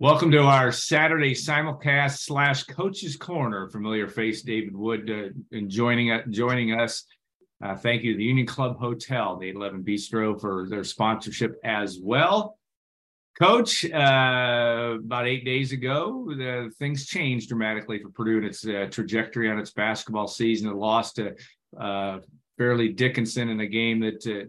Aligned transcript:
Welcome 0.00 0.30
to 0.30 0.42
our 0.42 0.70
Saturday 0.70 1.34
simulcast 1.34 2.18
slash 2.18 2.62
Coach's 2.62 3.16
Corner. 3.16 3.68
Familiar 3.68 4.06
face 4.06 4.42
David 4.42 4.76
Wood 4.76 5.10
uh, 5.10 5.30
and 5.50 5.68
joining 5.68 6.12
uh, 6.12 6.22
joining 6.30 6.78
us. 6.78 7.02
Uh, 7.60 7.74
thank 7.74 8.04
you 8.04 8.12
to 8.12 8.16
the 8.16 8.22
Union 8.22 8.46
Club 8.46 8.78
Hotel, 8.78 9.36
the 9.36 9.48
811 9.48 9.82
Bistro, 9.82 10.40
for 10.40 10.68
their 10.68 10.84
sponsorship 10.84 11.58
as 11.64 11.98
well. 12.00 12.60
Coach, 13.40 13.84
uh, 13.86 14.98
about 15.04 15.26
eight 15.26 15.44
days 15.44 15.72
ago, 15.72 16.26
the, 16.28 16.70
things 16.78 17.06
changed 17.06 17.48
dramatically 17.48 18.00
for 18.00 18.10
Purdue 18.10 18.36
and 18.36 18.46
its 18.46 18.64
uh, 18.64 18.86
trajectory 18.88 19.50
on 19.50 19.58
its 19.58 19.72
basketball 19.72 20.28
season. 20.28 20.68
It 20.68 20.76
lost 20.76 21.16
to 21.16 21.34
uh, 21.76 22.20
Fairleigh 22.56 22.92
Dickinson 22.92 23.48
in 23.48 23.58
a 23.58 23.66
game 23.66 23.98
that 23.98 24.48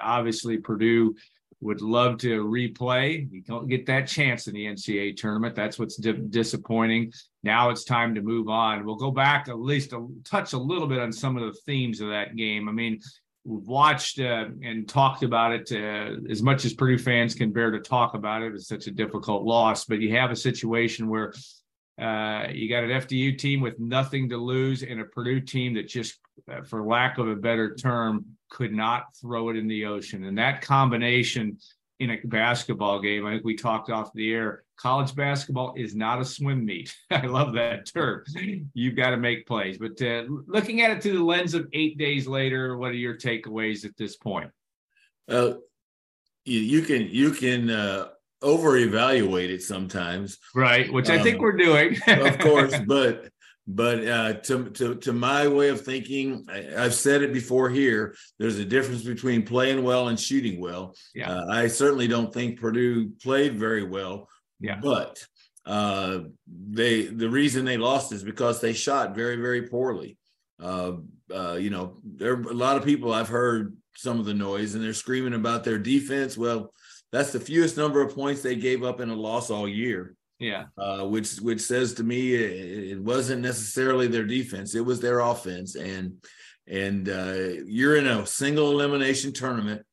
obviously 0.00 0.56
Purdue 0.56 1.14
would 1.60 1.80
love 1.80 2.18
to 2.18 2.44
replay. 2.44 3.30
You 3.32 3.42
don't 3.42 3.68
get 3.68 3.86
that 3.86 4.06
chance 4.06 4.46
in 4.46 4.54
the 4.54 4.66
NCAA 4.66 5.16
tournament. 5.16 5.54
That's 5.54 5.78
what's 5.78 5.96
di- 5.96 6.12
disappointing. 6.12 7.12
Now 7.42 7.70
it's 7.70 7.84
time 7.84 8.14
to 8.14 8.22
move 8.22 8.48
on. 8.48 8.84
We'll 8.84 8.96
go 8.96 9.10
back 9.10 9.48
at 9.48 9.58
least 9.58 9.92
a, 9.92 10.06
touch 10.24 10.52
a 10.52 10.58
little 10.58 10.86
bit 10.86 11.00
on 11.00 11.12
some 11.12 11.36
of 11.36 11.42
the 11.42 11.58
themes 11.66 12.00
of 12.00 12.10
that 12.10 12.36
game. 12.36 12.68
I 12.68 12.72
mean, 12.72 13.00
we've 13.44 13.66
watched 13.66 14.20
uh, 14.20 14.46
and 14.62 14.88
talked 14.88 15.24
about 15.24 15.52
it 15.52 15.72
uh, 15.72 16.30
as 16.30 16.42
much 16.42 16.64
as 16.64 16.74
Purdue 16.74 16.98
fans 16.98 17.34
can 17.34 17.52
bear 17.52 17.70
to 17.70 17.80
talk 17.80 18.14
about 18.14 18.42
it. 18.42 18.54
It's 18.54 18.68
such 18.68 18.86
a 18.86 18.92
difficult 18.92 19.44
loss, 19.44 19.84
but 19.84 20.00
you 20.00 20.14
have 20.14 20.30
a 20.30 20.36
situation 20.36 21.08
where 21.08 21.32
uh, 21.98 22.46
you 22.52 22.68
got 22.68 22.84
an 22.84 22.90
FDU 22.90 23.36
team 23.36 23.60
with 23.60 23.78
nothing 23.80 24.28
to 24.28 24.36
lose 24.36 24.82
and 24.82 25.00
a 25.00 25.04
Purdue 25.04 25.40
team 25.40 25.74
that 25.74 25.88
just, 25.88 26.18
uh, 26.50 26.62
for 26.62 26.84
lack 26.84 27.18
of 27.18 27.28
a 27.28 27.34
better 27.34 27.74
term, 27.74 28.24
could 28.50 28.72
not 28.72 29.16
throw 29.20 29.48
it 29.48 29.56
in 29.56 29.66
the 29.66 29.84
ocean. 29.84 30.24
And 30.24 30.38
that 30.38 30.62
combination 30.62 31.58
in 31.98 32.10
a 32.10 32.18
basketball 32.24 33.00
game, 33.00 33.26
I 33.26 33.32
think 33.32 33.44
we 33.44 33.56
talked 33.56 33.90
off 33.90 34.12
the 34.14 34.32
air. 34.32 34.62
College 34.76 35.14
basketball 35.16 35.74
is 35.76 35.96
not 35.96 36.20
a 36.20 36.24
swim 36.24 36.64
meet. 36.64 36.94
I 37.10 37.26
love 37.26 37.54
that 37.54 37.92
term. 37.92 38.22
You've 38.74 38.96
got 38.96 39.10
to 39.10 39.16
make 39.16 39.46
plays. 39.46 39.78
But 39.78 40.00
uh, 40.00 40.24
looking 40.46 40.82
at 40.82 40.92
it 40.92 41.02
through 41.02 41.18
the 41.18 41.24
lens 41.24 41.54
of 41.54 41.66
eight 41.72 41.98
days 41.98 42.28
later, 42.28 42.76
what 42.76 42.92
are 42.92 42.94
your 42.94 43.16
takeaways 43.16 43.84
at 43.84 43.96
this 43.96 44.16
point? 44.16 44.50
Uh, 45.28 45.54
you, 46.44 46.60
you 46.60 46.82
can 46.82 47.08
you 47.10 47.32
can 47.32 47.68
uh, 47.68 48.08
over 48.42 48.76
evaluate 48.76 49.50
it 49.50 49.62
sometimes, 49.62 50.38
right? 50.54 50.92
Which 50.92 51.10
I 51.10 51.22
think 51.22 51.36
um, 51.36 51.42
we're 51.42 51.56
doing, 51.56 51.98
of 52.06 52.38
course. 52.38 52.74
But 52.86 53.30
but 53.70 54.08
uh, 54.08 54.32
to, 54.32 54.70
to, 54.70 54.94
to 54.94 55.12
my 55.12 55.46
way 55.46 55.68
of 55.68 55.82
thinking, 55.82 56.46
I, 56.48 56.80
have 56.80 56.94
said 56.94 57.22
it 57.22 57.34
before 57.34 57.68
here. 57.68 58.14
There's 58.38 58.58
a 58.58 58.64
difference 58.64 59.02
between 59.02 59.42
playing 59.42 59.84
well 59.84 60.08
and 60.08 60.18
shooting 60.18 60.58
well. 60.58 60.94
Yeah. 61.14 61.30
Uh, 61.30 61.46
I 61.50 61.66
certainly 61.66 62.08
don't 62.08 62.32
think 62.32 62.58
Purdue 62.58 63.10
played 63.22 63.58
very 63.58 63.84
well. 63.84 64.26
Yeah. 64.58 64.80
But 64.82 65.22
uh, 65.66 66.20
they 66.70 67.02
the 67.02 67.28
reason 67.28 67.66
they 67.66 67.76
lost 67.76 68.10
is 68.12 68.24
because 68.24 68.60
they 68.60 68.72
shot 68.72 69.14
very 69.14 69.36
very 69.36 69.68
poorly. 69.68 70.16
Uh, 70.58 70.92
uh, 71.32 71.54
you 71.60 71.68
know, 71.68 71.98
there 72.02 72.32
are 72.32 72.40
a 72.40 72.54
lot 72.54 72.78
of 72.78 72.84
people 72.84 73.12
I've 73.12 73.28
heard 73.28 73.76
some 73.94 74.18
of 74.18 74.24
the 74.24 74.34
noise 74.34 74.74
and 74.74 74.82
they're 74.82 74.94
screaming 74.94 75.34
about 75.34 75.64
their 75.64 75.78
defense. 75.78 76.38
Well, 76.38 76.72
that's 77.12 77.32
the 77.32 77.40
fewest 77.40 77.76
number 77.76 78.02
of 78.02 78.14
points 78.14 78.42
they 78.42 78.56
gave 78.56 78.84
up 78.84 79.00
in 79.00 79.10
a 79.10 79.14
loss 79.14 79.50
all 79.50 79.68
year. 79.68 80.14
Yeah. 80.38 80.66
Uh, 80.76 81.04
which 81.04 81.36
which 81.36 81.60
says 81.60 81.94
to 81.94 82.04
me 82.04 82.34
it, 82.34 82.92
it, 82.92 83.02
wasn't 83.02 83.42
necessarily 83.42 84.06
their 84.06 84.24
defense; 84.24 84.74
it 84.74 84.84
was 84.84 85.00
their 85.00 85.20
offense. 85.20 85.74
And 85.74 86.14
and 86.66 87.08
uh, 87.08 87.62
you're 87.66 87.96
in 87.96 88.06
a 88.06 88.24
single 88.24 88.70
elimination 88.70 89.32
tournament, 89.32 89.84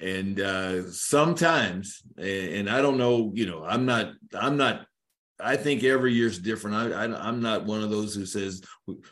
and 0.00 0.40
uh, 0.40 0.90
sometimes, 0.90 2.02
and 2.16 2.68
I 2.68 2.82
don't 2.82 2.98
know, 2.98 3.30
you 3.34 3.46
know, 3.46 3.64
I'm 3.64 3.86
not, 3.86 4.12
I'm 4.34 4.56
not. 4.56 4.86
I 5.38 5.56
think 5.56 5.84
every 5.84 6.14
year's 6.14 6.38
different. 6.38 6.94
I, 6.94 7.04
I 7.04 7.28
I'm 7.28 7.40
not 7.40 7.66
one 7.66 7.82
of 7.82 7.90
those 7.90 8.14
who 8.14 8.26
says 8.26 8.62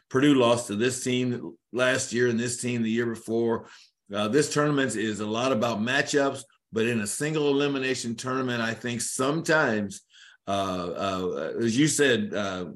Purdue 0.09 0.35
lost 0.35 0.69
to 0.69 0.77
this 0.77 1.05
team 1.05 1.57
last 1.73 2.13
year 2.13 2.29
and 2.29 2.41
this 2.41 2.61
team 2.61 2.83
the 2.83 2.91
year 2.91 3.07
before. 3.07 3.69
Uh, 4.13 4.29
this 4.29 4.53
tournament 4.53 4.97
is 4.97 5.21
a 5.21 5.27
lot 5.27 5.53
about 5.53 5.81
matchups, 5.81 6.43
but 6.75 6.87
in 6.87 7.01
a 7.01 7.07
single 7.07 7.49
elimination 7.49 8.15
tournament, 8.15 8.61
I 8.61 8.75
think 8.75 9.01
sometimes 9.01 10.03
uh, 10.47 10.51
uh, 10.51 11.53
as 11.61 11.77
you 11.79 11.89
said, 11.89 12.35
uh, 12.35 12.67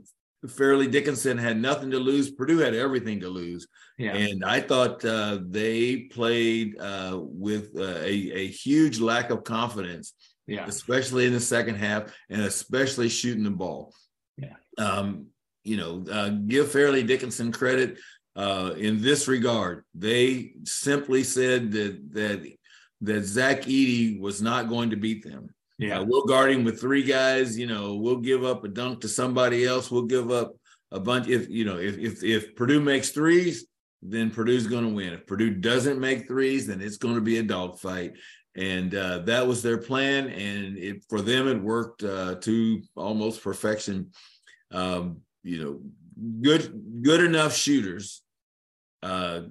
Fairleigh 0.48 0.88
Dickinson 0.88 1.36
had 1.36 1.60
nothing 1.60 1.90
to 1.90 1.98
lose. 1.98 2.30
Purdue 2.30 2.58
had 2.58 2.74
everything 2.74 3.20
to 3.20 3.28
lose. 3.28 3.66
Yeah. 3.98 4.14
And 4.14 4.44
I 4.44 4.60
thought 4.60 5.04
uh, 5.04 5.40
they 5.42 6.02
played 6.02 6.78
uh, 6.78 7.18
with 7.20 7.72
uh, 7.76 7.98
a, 7.98 8.32
a 8.32 8.46
huge 8.46 9.00
lack 9.00 9.30
of 9.30 9.42
confidence, 9.42 10.14
yeah. 10.46 10.66
especially 10.66 11.26
in 11.26 11.32
the 11.32 11.40
second 11.40 11.74
half, 11.74 12.14
and 12.30 12.42
especially 12.42 13.08
shooting 13.08 13.42
the 13.42 13.50
ball. 13.50 13.92
Yeah. 14.36 14.54
Um, 14.78 15.26
you 15.64 15.76
know, 15.76 16.04
uh, 16.10 16.28
give 16.28 16.70
Fairleigh 16.70 17.02
Dickinson 17.02 17.50
credit 17.50 17.98
uh, 18.36 18.74
in 18.76 19.02
this 19.02 19.26
regard. 19.26 19.84
They 19.94 20.52
simply 20.64 21.24
said 21.24 21.72
that 21.72 22.12
that 22.12 22.57
that 23.02 23.24
Zach 23.24 23.62
Edey 23.62 24.20
was 24.20 24.42
not 24.42 24.68
going 24.68 24.90
to 24.90 24.96
beat 24.96 25.24
them. 25.24 25.50
Yeah, 25.78 26.00
uh, 26.00 26.04
we'll 26.04 26.26
guard 26.26 26.50
him 26.50 26.64
with 26.64 26.80
three 26.80 27.04
guys. 27.04 27.56
You 27.58 27.66
know, 27.66 27.94
we'll 27.94 28.16
give 28.16 28.44
up 28.44 28.64
a 28.64 28.68
dunk 28.68 29.00
to 29.02 29.08
somebody 29.08 29.64
else. 29.64 29.90
We'll 29.90 30.02
give 30.02 30.30
up 30.30 30.54
a 30.90 30.98
bunch. 30.98 31.28
If 31.28 31.48
you 31.48 31.64
know, 31.64 31.78
if 31.78 31.98
if 31.98 32.24
if 32.24 32.56
Purdue 32.56 32.80
makes 32.80 33.10
threes, 33.10 33.66
then 34.02 34.30
Purdue's 34.30 34.66
going 34.66 34.84
to 34.84 34.94
win. 34.94 35.12
If 35.12 35.26
Purdue 35.26 35.54
doesn't 35.54 36.00
make 36.00 36.26
threes, 36.26 36.66
then 36.66 36.80
it's 36.80 36.96
going 36.96 37.14
to 37.14 37.20
be 37.20 37.38
a 37.38 37.42
dogfight. 37.42 38.14
And 38.56 38.92
uh, 38.92 39.20
that 39.20 39.46
was 39.46 39.62
their 39.62 39.78
plan, 39.78 40.28
and 40.28 40.76
it 40.76 41.04
for 41.08 41.20
them 41.20 41.46
it 41.46 41.62
worked 41.62 42.02
uh, 42.02 42.36
to 42.36 42.82
almost 42.96 43.42
perfection. 43.42 44.10
Um, 44.72 45.18
you 45.44 45.62
know, 45.62 45.80
good 46.42 47.02
good 47.02 47.22
enough 47.22 47.54
shooters 47.54 48.22
uh, 49.02 49.42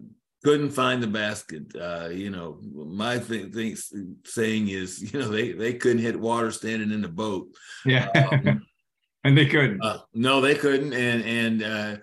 couldn't 0.48 0.70
find 0.70 1.04
the 1.04 1.08
basket. 1.08 1.64
Uh, 1.76 2.08
you 2.08 2.30
know, 2.30 2.58
my 2.74 3.20
thing, 3.20 3.52
thing, 3.52 3.76
saying 4.24 4.70
is, 4.70 5.02
you 5.14 5.20
know, 5.20 5.28
they 5.28 5.52
they 5.52 5.74
couldn't 5.74 5.98
hit 6.02 6.18
water 6.18 6.52
standing 6.52 6.92
in 6.92 7.02
the 7.02 7.10
boat. 7.10 7.50
Yeah, 7.86 8.08
um, 8.32 8.66
and 9.26 9.38
they 9.38 9.46
couldn't. 9.46 9.84
Uh, 9.84 10.00
no, 10.14 10.40
they 10.40 10.56
couldn't. 10.56 10.94
And 10.94 11.24
and 11.26 11.64
uh, 11.64 11.98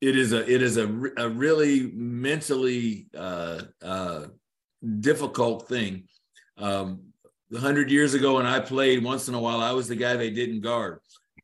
it 0.00 0.16
is 0.16 0.32
a 0.32 0.48
it 0.48 0.62
is 0.62 0.76
a, 0.76 0.86
a 1.16 1.28
really 1.28 1.90
mentally 1.92 3.08
uh, 3.16 3.62
uh, 3.82 4.26
difficult 5.00 5.68
thing. 5.68 6.04
Um, 6.58 7.00
hundred 7.58 7.90
years 7.90 8.14
ago, 8.14 8.36
when 8.36 8.46
I 8.46 8.60
played, 8.60 9.02
once 9.02 9.26
in 9.26 9.34
a 9.34 9.40
while, 9.40 9.60
I 9.60 9.72
was 9.72 9.88
the 9.88 9.96
guy 9.96 10.14
they 10.14 10.30
didn't 10.30 10.60
guard 10.60 11.00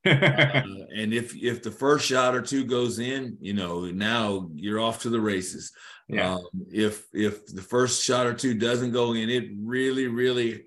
uh, 0.08 0.62
and 0.96 1.12
if 1.12 1.34
if 1.36 1.62
the 1.62 1.70
first 1.70 2.06
shot 2.06 2.34
or 2.34 2.42
two 2.42 2.64
goes 2.64 2.98
in, 2.98 3.36
you 3.40 3.54
know, 3.54 3.86
now 3.86 4.48
you're 4.54 4.80
off 4.80 5.02
to 5.02 5.10
the 5.10 5.20
races. 5.20 5.72
Yeah. 6.08 6.34
Um, 6.34 6.48
if 6.70 7.06
if 7.12 7.46
the 7.46 7.62
first 7.62 8.02
shot 8.02 8.26
or 8.26 8.34
two 8.34 8.54
doesn't 8.54 8.92
go 8.92 9.12
in, 9.12 9.28
it 9.28 9.50
really 9.60 10.06
really 10.06 10.64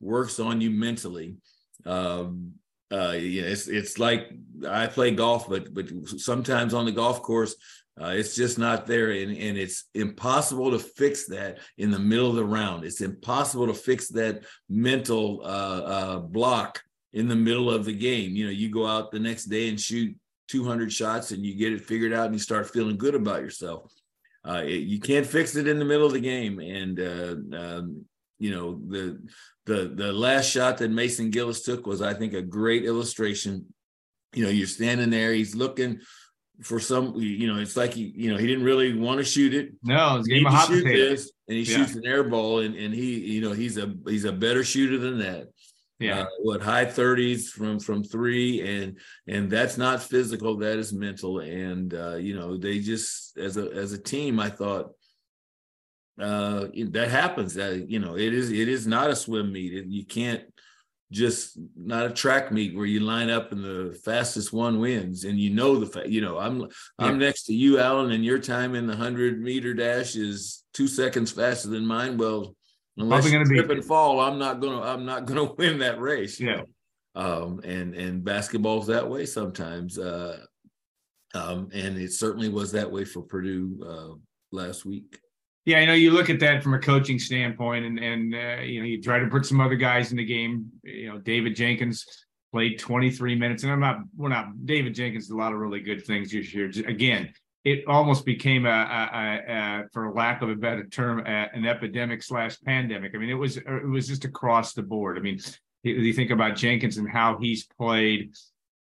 works 0.00 0.38
on 0.38 0.60
you 0.60 0.70
mentally. 0.70 1.36
Um, 1.84 2.52
uh, 2.92 3.12
you 3.12 3.42
know, 3.42 3.48
it's 3.48 3.66
it's 3.66 3.98
like 3.98 4.30
I 4.68 4.86
play 4.86 5.10
golf, 5.10 5.48
but 5.48 5.74
but 5.74 5.86
sometimes 6.06 6.74
on 6.74 6.84
the 6.84 6.92
golf 6.92 7.22
course, 7.22 7.56
uh, 8.00 8.08
it's 8.08 8.34
just 8.34 8.58
not 8.58 8.86
there, 8.86 9.10
and, 9.10 9.36
and 9.36 9.56
it's 9.58 9.84
impossible 9.94 10.70
to 10.70 10.78
fix 10.78 11.26
that 11.26 11.58
in 11.78 11.90
the 11.90 11.98
middle 11.98 12.30
of 12.30 12.36
the 12.36 12.44
round. 12.44 12.84
It's 12.84 13.00
impossible 13.00 13.66
to 13.66 13.74
fix 13.74 14.08
that 14.08 14.44
mental 14.68 15.40
uh, 15.42 15.46
uh 15.46 16.18
block 16.18 16.82
in 17.14 17.28
the 17.28 17.36
middle 17.36 17.70
of 17.70 17.84
the 17.84 17.94
game. 17.94 18.34
You 18.34 18.46
know, 18.46 18.50
you 18.50 18.68
go 18.68 18.86
out 18.86 19.10
the 19.10 19.20
next 19.20 19.44
day 19.44 19.68
and 19.68 19.80
shoot 19.80 20.14
200 20.48 20.92
shots 20.92 21.30
and 21.30 21.46
you 21.46 21.54
get 21.54 21.72
it 21.72 21.80
figured 21.80 22.12
out 22.12 22.26
and 22.26 22.34
you 22.34 22.40
start 22.40 22.68
feeling 22.68 22.98
good 22.98 23.14
about 23.14 23.40
yourself. 23.40 23.92
Uh, 24.46 24.62
it, 24.64 24.82
you 24.82 25.00
can't 25.00 25.24
fix 25.24 25.56
it 25.56 25.68
in 25.68 25.78
the 25.78 25.84
middle 25.84 26.06
of 26.06 26.12
the 26.12 26.20
game. 26.20 26.58
And, 26.58 27.00
uh, 27.00 27.56
um, 27.56 28.04
you 28.38 28.50
know, 28.50 28.80
the, 28.88 29.22
the, 29.64 29.92
the 29.94 30.12
last 30.12 30.50
shot 30.50 30.76
that 30.78 30.90
Mason 30.90 31.30
Gillis 31.30 31.62
took 31.62 31.86
was, 31.86 32.02
I 32.02 32.12
think, 32.12 32.34
a 32.34 32.42
great 32.42 32.84
illustration. 32.84 33.64
You 34.34 34.44
know, 34.44 34.50
you're 34.50 34.66
standing 34.66 35.10
there, 35.10 35.32
he's 35.32 35.54
looking 35.54 36.00
for 36.62 36.80
some, 36.80 37.14
you 37.16 37.46
know, 37.46 37.60
it's 37.60 37.76
like 37.76 37.94
he, 37.94 38.12
you 38.16 38.30
know, 38.30 38.36
he 38.36 38.46
didn't 38.46 38.64
really 38.64 38.98
want 38.98 39.18
to 39.18 39.24
shoot 39.24 39.54
it. 39.54 39.72
No, 39.84 40.18
it's 40.18 40.26
game 40.26 40.46
of 40.46 40.52
hot 40.52 40.66
shoot 40.66 40.84
this, 40.84 41.32
and 41.48 41.56
he 41.56 41.62
yeah. 41.62 41.76
shoots 41.76 41.94
an 41.94 42.04
air 42.04 42.24
ball, 42.24 42.60
and, 42.60 42.74
and 42.74 42.92
he, 42.92 43.18
you 43.20 43.40
know, 43.40 43.52
he's 43.52 43.78
a 43.78 43.92
he's 44.06 44.24
a 44.24 44.32
better 44.32 44.62
shooter 44.62 44.98
than 44.98 45.18
that 45.18 45.48
yeah. 45.98 46.22
Uh, 46.22 46.26
what 46.42 46.62
high 46.62 46.84
30s 46.84 47.48
from 47.48 47.78
from 47.78 48.02
three 48.02 48.60
and 48.62 48.98
and 49.28 49.50
that's 49.50 49.76
not 49.76 50.02
physical 50.02 50.56
that 50.58 50.78
is 50.78 50.92
mental. 50.92 51.40
And 51.40 51.94
uh 51.94 52.16
you 52.16 52.36
know 52.36 52.56
they 52.56 52.80
just 52.80 53.36
as 53.38 53.56
a 53.56 53.70
as 53.72 53.92
a 53.92 53.98
team 53.98 54.40
i 54.40 54.50
thought 54.50 54.90
uh 56.20 56.66
that 56.90 57.08
happens 57.10 57.54
that 57.54 57.88
you 57.88 57.98
know 57.98 58.16
it 58.16 58.32
is 58.34 58.50
it 58.50 58.68
is 58.68 58.86
not 58.86 59.10
a 59.10 59.16
swim 59.16 59.52
meet. 59.52 59.86
You 59.86 60.04
can't 60.04 60.42
just 61.12 61.58
not 61.76 62.06
a 62.06 62.10
track 62.10 62.50
meet 62.50 62.74
where 62.74 62.86
you 62.86 62.98
line 63.00 63.30
up 63.30 63.52
and 63.52 63.62
the 63.62 63.96
fastest 64.04 64.52
one 64.52 64.80
wins 64.80 65.24
and 65.24 65.38
you 65.38 65.50
know 65.50 65.76
the 65.76 65.86
fa- 65.86 66.10
you 66.10 66.20
know 66.20 66.38
i'm 66.38 66.60
yeah. 66.60 66.66
i'm 66.98 67.18
next 67.18 67.44
to 67.44 67.54
you 67.54 67.78
alan 67.78 68.10
and 68.10 68.24
your 68.24 68.38
time 68.38 68.74
in 68.74 68.86
the 68.86 68.94
100 68.94 69.40
meter 69.40 69.74
dash 69.74 70.16
is 70.16 70.64
two 70.74 70.88
seconds 70.88 71.30
faster 71.30 71.68
than 71.68 71.86
mine. 71.86 72.18
Well 72.18 72.56
Unless 72.96 73.30
you 73.30 73.44
trip 73.44 73.70
and 73.70 73.84
fall, 73.84 74.20
I'm 74.20 74.38
not 74.38 74.60
gonna 74.60 74.80
I'm 74.80 75.04
not 75.04 75.24
gonna 75.26 75.52
win 75.58 75.78
that 75.78 76.00
race. 76.00 76.40
Yeah. 76.40 76.62
um, 77.14 77.60
and 77.64 77.94
and 77.94 78.24
basketball's 78.24 78.86
that 78.86 79.08
way 79.08 79.26
sometimes. 79.26 79.98
Uh, 79.98 80.38
um, 81.34 81.68
and 81.74 81.98
it 81.98 82.12
certainly 82.12 82.48
was 82.48 82.70
that 82.72 82.90
way 82.90 83.04
for 83.04 83.22
Purdue 83.22 83.80
uh, 83.84 84.14
last 84.52 84.84
week. 84.84 85.18
Yeah, 85.64 85.78
I 85.78 85.86
know 85.86 85.94
you 85.94 86.10
look 86.10 86.30
at 86.30 86.38
that 86.40 86.62
from 86.62 86.74
a 86.74 86.78
coaching 86.78 87.18
standpoint, 87.18 87.84
and 87.84 87.98
and 87.98 88.34
uh, 88.34 88.62
you 88.62 88.80
know 88.80 88.86
you 88.86 89.02
try 89.02 89.18
to 89.18 89.26
put 89.26 89.46
some 89.46 89.60
other 89.60 89.76
guys 89.76 90.10
in 90.10 90.18
the 90.18 90.24
game. 90.24 90.70
You 90.84 91.10
know, 91.10 91.18
David 91.18 91.56
Jenkins 91.56 92.06
played 92.52 92.78
23 92.78 93.34
minutes, 93.34 93.64
and 93.64 93.72
I'm 93.72 93.80
not 93.80 93.98
we're 94.16 94.28
not 94.28 94.66
David 94.66 94.94
Jenkins 94.94 95.26
did 95.26 95.34
a 95.34 95.38
lot 95.38 95.52
of 95.52 95.58
really 95.58 95.80
good 95.80 96.06
things 96.06 96.30
this 96.30 96.54
year. 96.54 96.70
Again, 96.86 97.32
it 97.64 97.84
almost 97.86 98.26
became 98.26 98.66
a, 98.66 98.68
a, 98.68 99.52
a, 99.52 99.84
for 99.92 100.12
lack 100.12 100.42
of 100.42 100.50
a 100.50 100.54
better 100.54 100.84
term, 100.86 101.24
an 101.26 101.64
epidemic 101.64 102.22
slash 102.22 102.60
pandemic. 102.60 103.12
I 103.14 103.18
mean, 103.18 103.30
it 103.30 103.34
was 103.34 103.56
it 103.56 103.88
was 103.88 104.06
just 104.06 104.26
across 104.26 104.74
the 104.74 104.82
board. 104.82 105.16
I 105.16 105.22
mean, 105.22 105.40
you 105.82 106.12
think 106.12 106.30
about 106.30 106.56
Jenkins 106.56 106.98
and 106.98 107.08
how 107.08 107.38
he's 107.38 107.66
played. 107.66 108.34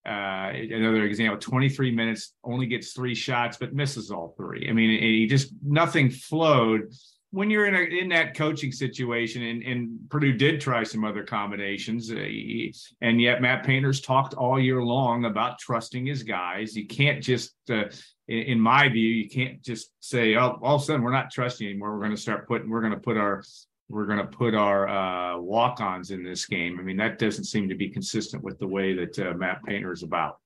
Uh, 0.05 0.50
another 0.53 1.05
example: 1.05 1.38
23 1.38 1.93
minutes, 1.93 2.35
only 2.43 2.67
gets 2.67 2.93
three 2.93 3.15
shots, 3.15 3.56
but 3.56 3.73
misses 3.73 4.11
all 4.11 4.35
three. 4.37 4.69
I 4.69 4.73
mean, 4.73 5.00
he 5.00 5.26
just 5.26 5.53
nothing 5.62 6.11
flowed. 6.11 6.93
When 7.31 7.50
you're 7.50 7.67
in 7.67 7.75
a, 7.75 7.81
in 7.81 8.09
that 8.11 8.37
coaching 8.37 8.71
situation, 8.71 9.43
and, 9.43 9.62
and 9.62 9.99
Purdue 10.09 10.35
did 10.35 10.61
try 10.61 10.85
some 10.85 11.05
other 11.05 11.25
combinations, 11.25 12.12
uh, 12.12 12.15
he, 12.17 12.73
and 13.00 13.21
yet 13.21 13.43
Matt 13.43 13.65
Painter's 13.65 14.00
talked 14.00 14.35
all 14.35 14.61
year 14.61 14.82
long 14.82 15.25
about 15.25 15.59
trusting 15.59 16.06
his 16.06 16.23
guys. 16.23 16.76
You 16.76 16.87
can't 16.87 17.21
just 17.21 17.55
uh, 17.71 17.85
in, 18.29 18.59
my 18.61 18.88
view, 18.88 19.09
you 19.09 19.29
can't 19.29 19.62
just 19.62 19.91
say, 20.00 20.37
"Oh, 20.37 20.59
all 20.62 20.76
of 20.76 20.82
a 20.82 20.85
sudden 20.85 21.03
we're 21.03 21.12
not 21.12 21.31
trusting 21.31 21.67
anymore. 21.67 21.93
We're 21.93 22.05
going 22.05 22.17
to 22.17 22.21
start 22.21 22.49
putting, 22.49 22.71
we're 22.71 22.81
going 22.81 22.94
to 22.94 22.99
put 23.00 23.17
our, 23.17 23.43
we're 23.88 24.06
going 24.06 24.19
to 24.19 24.26
put 24.26 24.55
our 24.55 24.88
uh, 24.88 25.38
walk-ons 25.38 26.11
in 26.11 26.23
this 26.23 26.47
game." 26.47 26.79
I 26.81 26.82
mean, 26.82 26.97
that 26.97 27.19
doesn't 27.19 27.44
seem 27.44 27.69
to 27.69 27.75
be 27.75 27.88
consistent 27.88 28.43
with 28.43 28.59
the 28.59 28.69
way 28.69 28.94
that 28.94 29.19
uh, 29.19 29.35
Matt 29.35 29.62
Painter 29.65 29.93
is 29.93 30.03
about. 30.03 30.38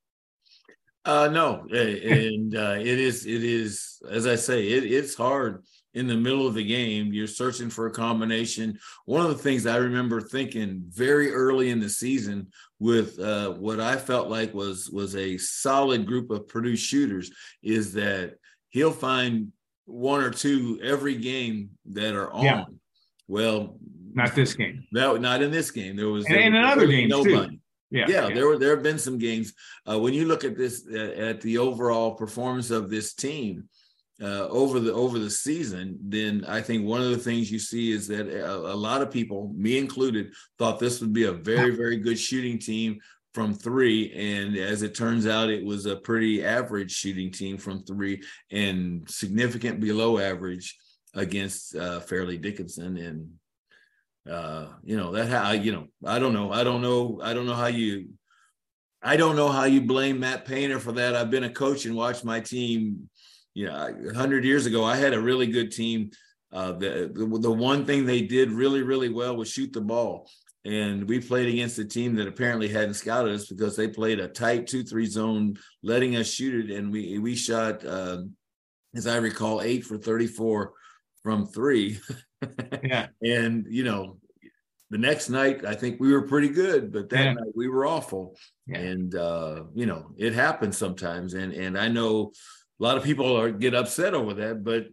Uh, 1.05 1.29
no, 1.29 1.67
and 1.71 2.55
uh, 2.55 2.77
it 2.79 2.87
is, 2.87 3.25
it 3.25 3.43
is, 3.43 4.03
as 4.11 4.27
I 4.27 4.35
say, 4.35 4.69
it, 4.69 4.85
it's 4.85 5.15
hard 5.15 5.65
in 5.95 6.07
the 6.07 6.17
middle 6.17 6.47
of 6.47 6.55
the 6.55 6.65
game. 6.65 7.13
You're 7.13 7.27
searching 7.27 7.71
for 7.71 7.87
a 7.87 7.91
combination. 7.91 8.79
One 9.05 9.23
of 9.23 9.29
the 9.29 9.43
things 9.43 9.67
I 9.67 9.77
remember 9.77 10.21
thinking 10.21 10.83
very 10.89 11.33
early 11.33 11.71
in 11.71 11.81
the 11.81 11.89
season 11.89 12.49
with 12.79 13.19
uh, 13.19 13.53
what 13.53 13.81
I 13.81 13.97
felt 13.97 14.29
like 14.29 14.55
was 14.55 14.91
was 14.91 15.17
a 15.17 15.39
solid 15.39 16.07
group 16.07 16.31
of 16.31 16.49
Purdue 16.49 16.77
shooters 16.77 17.31
is 17.63 17.93
that 17.95 18.35
he'll 18.71 18.93
find 18.93 19.53
one 19.87 20.23
or 20.23 20.31
two 20.31 20.79
every 20.83 21.17
game 21.17 21.71
that 21.87 22.15
are 22.15 22.31
on. 22.31 22.45
Yeah. 22.45 22.65
Well, 23.27 23.79
not 24.13 24.35
this 24.35 24.55
game. 24.55 24.85
That 24.93 25.21
not 25.21 25.43
in 25.43 25.51
this 25.51 25.71
game. 25.71 25.97
There 25.97 26.09
was 26.09 26.27
and, 26.27 26.37
in 26.37 26.55
another 26.55 26.87
game 26.87 27.09
nobody. 27.09 27.49
Too. 27.49 27.59
Yeah, 27.91 28.05
yeah, 28.07 28.29
yeah, 28.29 28.35
there 28.35 28.47
were 28.47 28.59
there 28.59 28.75
have 28.75 28.83
been 28.83 28.99
some 28.99 29.17
games. 29.17 29.55
Uh, 29.91 29.99
when 29.99 30.13
you 30.13 30.27
look 30.27 30.45
at 30.45 30.59
this 30.59 30.87
uh, 30.93 30.99
at 30.99 31.41
the 31.41 31.57
overall 31.57 32.15
performance 32.15 32.71
of 32.71 32.91
this 32.91 33.15
team, 33.15 33.69
uh, 34.21 34.49
over 34.49 34.81
the 34.81 34.93
over 34.93 35.19
the 35.19 35.31
season, 35.31 35.97
then 36.03 36.45
I 36.49 36.61
think 36.61 36.85
one 36.85 37.01
of 37.01 37.11
the 37.11 37.19
things 37.19 37.53
you 37.53 37.59
see 37.59 37.93
is 37.93 38.09
that 38.09 38.29
a, 38.29 38.53
a, 38.53 38.75
lot 38.75 39.01
of 39.01 39.13
people, 39.13 39.53
me 39.57 39.79
included, 39.79 40.33
thought 40.59 40.81
this 40.81 41.01
would 41.01 41.13
be 41.13 41.25
a 41.25 41.33
very 41.33 41.77
very 41.77 41.97
good 41.97 42.19
shooting 42.19 42.59
team 42.59 42.99
from 43.33 43.55
three, 43.55 44.13
and 44.13 44.57
as 44.57 44.83
it 44.83 44.95
turns 44.95 45.27
out, 45.27 45.51
it 45.51 45.65
was 45.65 45.87
a 45.87 45.97
pretty 45.97 46.45
average 46.45 46.91
shooting 46.91 47.31
team 47.31 47.59
from 47.59 47.85
three, 47.85 48.23
and 48.51 49.09
significant 49.09 49.79
below 49.79 50.19
average 50.19 50.77
against 51.15 51.77
uh, 51.77 52.01
Fairleigh 52.01 52.39
Dickinson, 52.39 52.97
and 52.97 53.31
uh, 54.29 54.67
you 54.83 54.97
know 54.97 55.13
that 55.13 55.29
how 55.29 55.53
you 55.53 55.71
know 55.71 55.87
I 56.05 56.19
don't 56.19 56.33
know. 56.33 56.53
I 56.53 56.65
don't 56.65 56.83
know. 56.83 57.21
I 57.23 57.35
don't 57.35 57.47
know 57.47 57.55
how 57.55 57.67
you 57.67 58.09
I 59.01 59.17
don't 59.17 59.37
know 59.37 59.49
how 59.49 59.65
you 59.65 59.81
blame 59.81 60.21
Matt 60.21 60.45
Painter 60.45 60.81
for 60.81 60.93
that. 60.93 61.15
I've 61.15 61.31
been 61.31 61.45
a 61.45 61.51
coach 61.51 61.87
and 61.87 61.95
watched 61.95 62.25
my 62.25 62.41
team 62.41 63.09
you 63.59 63.67
know, 63.67 63.93
100 64.05 64.45
years 64.45 64.67
ago, 64.67 64.85
I 64.85 64.95
had 64.95 65.15
a 65.15 65.21
really 65.21 65.49
good 65.49 65.73
team. 65.73 66.13
Uh, 66.53 66.73
the, 66.73 67.11
the, 67.13 67.39
the 67.41 67.51
one 67.51 67.85
thing 67.85 68.07
they 68.07 68.23
did 68.23 68.53
really, 68.53 68.83
really 68.83 69.09
well 69.09 69.37
was 69.37 69.51
shoot 69.51 69.73
the 69.73 69.81
ball. 69.81 70.31
And 70.65 71.09
we 71.09 71.19
played 71.19 71.49
against 71.49 71.77
a 71.81 71.85
team 71.85 72.15
that 72.17 72.29
apparently 72.29 72.69
hadn't 72.69 72.95
scouted 72.95 73.35
us 73.35 73.49
because 73.49 73.75
they 73.75 73.89
played 73.89 74.21
a 74.21 74.29
tight 74.29 74.69
two-three 74.69 75.07
zone, 75.07 75.57
letting 75.83 76.15
us 76.15 76.31
shoot 76.31 76.71
it, 76.71 76.77
and 76.77 76.93
we 76.93 77.19
we 77.19 77.35
shot, 77.35 77.85
uh, 77.85 78.19
as 78.95 79.07
I 79.07 79.17
recall, 79.17 79.61
eight 79.61 79.85
for 79.85 79.99
34 79.99 80.73
from 81.23 81.47
three. 81.47 81.99
yeah. 82.85 83.07
and 83.23 83.67
you 83.69 83.83
know, 83.83 84.19
the 84.91 84.99
next 84.99 85.31
night 85.31 85.65
I 85.65 85.75
think 85.75 86.01
we 86.01 86.13
were 86.13 86.29
pretty 86.29 86.49
good, 86.49 86.93
but 86.93 87.09
that 87.09 87.25
yeah. 87.25 87.33
night 87.33 87.57
we 87.57 87.69
were 87.69 87.87
awful. 87.87 88.37
Yeah. 88.67 88.79
And 88.79 89.15
uh, 89.15 89.65
you 89.75 89.87
know, 89.87 90.11
it 90.17 90.35
happens 90.35 90.77
sometimes. 90.77 91.35
And 91.35 91.53
and 91.53 91.79
I 91.79 91.89
know 91.89 92.33
a 92.79 92.85
lot 92.85 92.97
of 92.97 93.05
people 93.05 93.37
are 93.37 93.51
get 93.51 93.75
upset 93.75 94.15
over 94.15 94.35
that, 94.35 94.63
but 94.65 94.89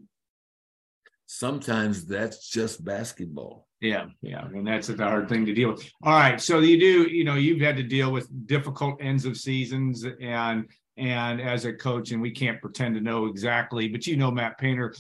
sometimes 1.27 2.05
that's 2.05 2.49
just 2.49 2.83
basketball. 2.83 3.67
Yeah, 3.81 4.05
yeah, 4.21 4.45
and 4.45 4.65
that's 4.65 4.89
a 4.89 4.97
hard 4.97 5.29
thing 5.29 5.45
to 5.45 5.53
deal 5.53 5.69
with. 5.69 5.89
All 6.01 6.13
right, 6.13 6.41
so 6.41 6.59
you 6.59 6.79
do, 6.79 7.03
you 7.03 7.23
know, 7.23 7.35
you've 7.35 7.61
had 7.61 7.77
to 7.77 7.83
deal 7.83 8.11
with 8.11 8.47
difficult 8.47 9.01
ends 9.01 9.25
of 9.25 9.37
seasons, 9.37 10.05
and 10.21 10.69
and 10.97 11.41
as 11.41 11.65
a 11.65 11.73
coach, 11.73 12.11
and 12.11 12.21
we 12.21 12.31
can't 12.31 12.61
pretend 12.61 12.95
to 12.95 13.01
know 13.01 13.25
exactly, 13.27 13.87
but 13.87 14.07
you 14.07 14.17
know 14.17 14.31
Matt 14.31 14.57
Painter 14.57 14.95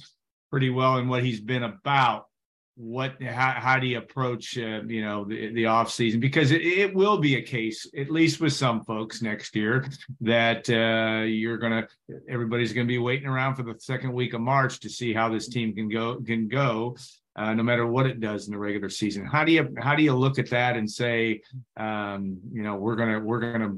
pretty 0.51 0.69
well 0.69 0.97
and 0.97 1.09
what 1.09 1.23
he's 1.23 1.41
been 1.41 1.63
about 1.63 2.27
what 2.75 3.21
how, 3.23 3.51
how 3.51 3.79
do 3.79 3.87
you 3.87 3.97
approach 3.97 4.57
uh, 4.57 4.81
you 4.85 5.01
know 5.01 5.23
the, 5.23 5.53
the 5.53 5.65
off 5.65 5.89
season? 5.89 6.19
Because 6.19 6.51
it, 6.51 6.61
it 6.61 6.93
will 6.93 7.17
be 7.17 7.35
a 7.35 7.41
case 7.41 7.87
at 7.97 8.09
least 8.09 8.41
with 8.41 8.53
some 8.53 8.83
folks 8.83 9.21
next 9.21 9.55
year 9.55 9.85
that 10.21 10.69
uh, 10.69 11.23
you're 11.23 11.57
gonna 11.57 11.87
everybody's 12.29 12.73
gonna 12.73 12.85
be 12.85 12.97
waiting 12.97 13.27
around 13.27 13.55
for 13.55 13.63
the 13.63 13.75
second 13.79 14.11
week 14.11 14.33
of 14.33 14.41
march 14.41 14.79
to 14.81 14.89
see 14.89 15.13
how 15.13 15.29
this 15.29 15.47
team 15.47 15.73
can 15.73 15.89
go 15.89 16.21
can 16.21 16.47
go 16.47 16.95
uh, 17.37 17.53
no 17.53 17.63
matter 17.63 17.85
what 17.85 18.05
it 18.05 18.19
does 18.19 18.47
in 18.47 18.53
the 18.53 18.59
regular 18.59 18.89
season. 18.89 19.25
How 19.25 19.45
do 19.45 19.53
you 19.53 19.73
how 19.79 19.95
do 19.95 20.03
you 20.03 20.13
look 20.13 20.37
at 20.37 20.49
that 20.49 20.75
and 20.75 20.89
say 20.89 21.41
um, 21.77 22.37
you 22.51 22.61
know 22.61 22.75
we're 22.75 22.95
gonna 22.97 23.19
we're 23.19 23.39
gonna 23.39 23.77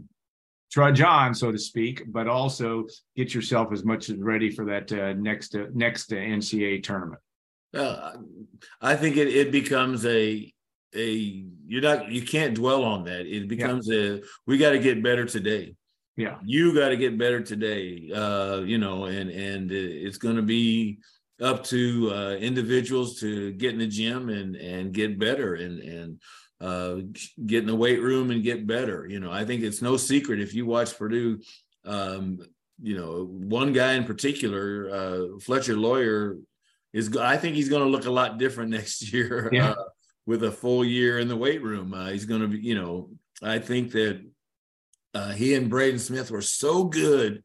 trudge 0.71 1.01
on 1.01 1.33
so 1.33 1.51
to 1.51 1.57
speak 1.57 2.03
but 2.07 2.27
also 2.27 2.85
get 3.15 3.33
yourself 3.33 3.71
as 3.71 3.85
much 3.85 4.09
as 4.09 4.17
ready 4.17 4.49
for 4.49 4.65
that 4.65 4.91
uh, 4.91 5.13
next 5.13 5.55
uh, 5.55 5.65
next 5.73 6.09
ncaa 6.09 6.83
tournament 6.83 7.21
well, 7.73 8.23
I 8.81 8.95
think 8.95 9.17
it, 9.17 9.27
it 9.27 9.51
becomes 9.51 10.05
a 10.05 10.51
a 10.95 11.43
you're 11.65 11.81
not 11.81 12.09
you 12.11 12.21
can't 12.21 12.55
dwell 12.55 12.83
on 12.83 13.03
that. 13.05 13.25
It 13.25 13.47
becomes 13.47 13.87
yeah. 13.87 13.99
a 13.99 14.19
we 14.45 14.57
got 14.57 14.71
to 14.71 14.79
get 14.79 15.03
better 15.03 15.25
today. 15.25 15.75
Yeah, 16.15 16.37
you 16.43 16.73
got 16.73 16.89
to 16.89 16.97
get 16.97 17.17
better 17.17 17.41
today. 17.41 18.11
Uh, 18.13 18.61
you 18.65 18.77
know, 18.77 19.05
and 19.05 19.29
and 19.29 19.71
it's 19.71 20.17
going 20.17 20.37
to 20.37 20.41
be 20.41 20.99
up 21.41 21.63
to 21.65 22.11
uh, 22.13 22.31
individuals 22.35 23.19
to 23.19 23.51
get 23.53 23.73
in 23.73 23.79
the 23.79 23.87
gym 23.87 24.29
and 24.29 24.55
and 24.55 24.93
get 24.93 25.19
better 25.19 25.55
and 25.55 25.79
and 25.79 26.21
uh, 26.59 26.95
get 27.45 27.61
in 27.61 27.67
the 27.67 27.75
weight 27.75 28.01
room 28.01 28.31
and 28.31 28.43
get 28.43 28.65
better. 28.65 29.05
You 29.07 29.19
know, 29.19 29.31
I 29.31 29.45
think 29.45 29.61
it's 29.61 29.81
no 29.81 29.97
secret 29.97 30.41
if 30.41 30.53
you 30.53 30.65
watch 30.65 30.97
Purdue. 30.97 31.39
Um, 31.85 32.39
you 32.81 32.97
know, 32.97 33.25
one 33.25 33.73
guy 33.73 33.93
in 33.93 34.03
particular, 34.03 34.89
uh, 34.91 35.39
Fletcher 35.39 35.75
Loyer, 35.75 36.37
is 36.93 37.15
I 37.17 37.37
think 37.37 37.55
he's 37.55 37.69
going 37.69 37.83
to 37.83 37.89
look 37.89 38.05
a 38.05 38.11
lot 38.11 38.37
different 38.37 38.71
next 38.71 39.13
year 39.13 39.49
yeah. 39.51 39.71
uh, 39.71 39.83
with 40.25 40.43
a 40.43 40.51
full 40.51 40.83
year 40.83 41.19
in 41.19 41.27
the 41.27 41.37
weight 41.37 41.61
room. 41.61 41.93
Uh, 41.93 42.09
he's 42.09 42.25
going 42.25 42.41
to 42.41 42.47
be, 42.47 42.59
you 42.59 42.75
know, 42.75 43.09
I 43.41 43.59
think 43.59 43.91
that 43.91 44.21
uh, 45.13 45.31
he 45.31 45.55
and 45.55 45.69
Braden 45.69 45.99
Smith 45.99 46.31
were 46.31 46.41
so 46.41 46.85
good 46.85 47.43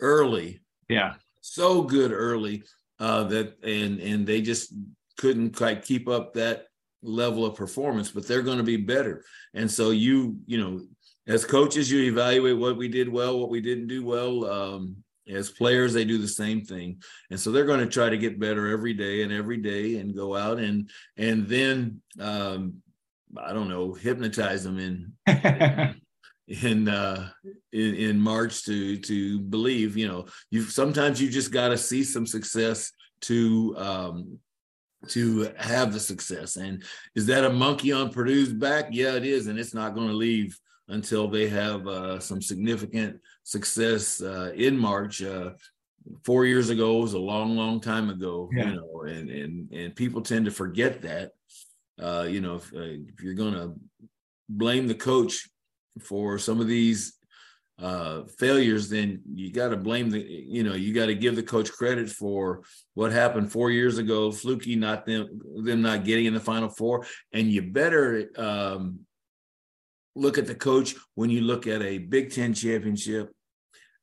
early. 0.00 0.60
Yeah. 0.88 1.14
So 1.40 1.82
good 1.82 2.12
early 2.12 2.62
uh, 2.98 3.24
that 3.24 3.62
and 3.62 4.00
and 4.00 4.26
they 4.26 4.40
just 4.40 4.72
couldn't 5.18 5.56
quite 5.56 5.84
keep 5.84 6.08
up 6.08 6.34
that 6.34 6.66
level 7.02 7.44
of 7.44 7.54
performance, 7.54 8.10
but 8.10 8.26
they're 8.26 8.42
going 8.42 8.58
to 8.58 8.64
be 8.64 8.76
better. 8.76 9.24
And 9.52 9.70
so 9.70 9.90
you, 9.90 10.36
you 10.46 10.58
know, 10.58 10.80
as 11.26 11.44
coaches, 11.44 11.90
you 11.90 12.02
evaluate 12.04 12.58
what 12.58 12.76
we 12.76 12.88
did 12.88 13.08
well, 13.08 13.38
what 13.38 13.50
we 13.50 13.60
didn't 13.60 13.88
do 13.88 14.04
well. 14.04 14.44
Um, 14.50 14.96
as 15.28 15.50
players 15.50 15.92
they 15.92 16.04
do 16.04 16.18
the 16.18 16.28
same 16.28 16.62
thing. 16.62 17.02
And 17.30 17.38
so 17.38 17.50
they're 17.50 17.64
going 17.64 17.80
to 17.80 17.86
try 17.86 18.08
to 18.08 18.18
get 18.18 18.40
better 18.40 18.68
every 18.68 18.94
day 18.94 19.22
and 19.22 19.32
every 19.32 19.56
day 19.56 19.96
and 19.96 20.14
go 20.14 20.36
out 20.36 20.58
and 20.58 20.90
and 21.16 21.48
then 21.48 22.00
um 22.20 22.74
i 23.36 23.52
don't 23.52 23.68
know 23.68 23.92
hypnotize 23.92 24.62
them 24.62 24.78
in 24.78 25.12
in 26.62 26.88
uh 26.88 27.28
in, 27.72 27.94
in 27.94 28.20
march 28.20 28.64
to 28.64 28.96
to 28.98 29.40
believe 29.40 29.96
you 29.96 30.06
know 30.06 30.26
you 30.50 30.62
sometimes 30.62 31.20
you 31.20 31.28
just 31.28 31.50
got 31.50 31.68
to 31.68 31.78
see 31.78 32.04
some 32.04 32.26
success 32.26 32.92
to 33.22 33.74
um 33.76 34.38
to 35.08 35.52
have 35.56 35.92
the 35.92 36.00
success. 36.00 36.56
And 36.56 36.82
is 37.14 37.26
that 37.26 37.44
a 37.44 37.50
monkey 37.50 37.92
on 37.92 38.10
purdue's 38.10 38.52
back? 38.52 38.88
Yeah 38.90 39.14
it 39.14 39.24
is. 39.24 39.46
And 39.46 39.58
it's 39.58 39.74
not 39.74 39.94
going 39.94 40.08
to 40.08 40.14
leave 40.14 40.58
until 40.88 41.28
they 41.28 41.48
have 41.48 41.86
uh, 41.86 42.20
some 42.20 42.42
significant 42.42 43.20
success 43.44 44.20
uh, 44.20 44.52
in 44.54 44.76
March. 44.76 45.22
Uh, 45.22 45.50
four 46.24 46.44
years 46.44 46.68
ago 46.68 46.98
was 46.98 47.14
a 47.14 47.18
long, 47.18 47.56
long 47.56 47.80
time 47.80 48.10
ago, 48.10 48.50
yeah. 48.52 48.68
you 48.68 48.76
know, 48.76 49.02
and 49.06 49.30
and 49.30 49.72
and 49.72 49.96
people 49.96 50.20
tend 50.20 50.44
to 50.44 50.50
forget 50.50 51.00
that. 51.02 51.30
Uh, 52.02 52.26
you 52.28 52.40
know, 52.40 52.56
if, 52.56 52.72
uh, 52.74 52.80
if 52.80 53.22
you're 53.22 53.34
going 53.34 53.54
to 53.54 53.72
blame 54.48 54.86
the 54.88 54.94
coach 54.94 55.48
for 56.00 56.38
some 56.38 56.60
of 56.60 56.66
these 56.66 57.16
uh, 57.80 58.22
failures, 58.38 58.88
then 58.88 59.20
you 59.32 59.52
got 59.52 59.68
to 59.68 59.76
blame 59.76 60.10
the, 60.10 60.20
you 60.20 60.62
know, 60.62 60.74
you 60.74 60.92
got 60.92 61.06
to 61.06 61.14
give 61.14 61.36
the 61.36 61.42
coach 61.42 61.70
credit 61.72 62.08
for 62.08 62.62
what 62.94 63.12
happened 63.12 63.50
four 63.50 63.70
years 63.70 63.98
ago, 63.98 64.30
fluky, 64.30 64.76
not 64.76 65.06
them, 65.06 65.40
them 65.62 65.82
not 65.82 66.04
getting 66.04 66.26
in 66.26 66.34
the 66.34 66.40
final 66.40 66.68
four. 66.68 67.06
And 67.32 67.48
you 67.50 67.62
better 67.62 68.28
um, 68.36 69.00
look 70.14 70.38
at 70.38 70.46
the 70.46 70.54
coach 70.54 70.94
when 71.14 71.30
you 71.30 71.40
look 71.40 71.66
at 71.66 71.82
a 71.82 71.98
Big 71.98 72.32
Ten 72.32 72.54
championship, 72.54 73.32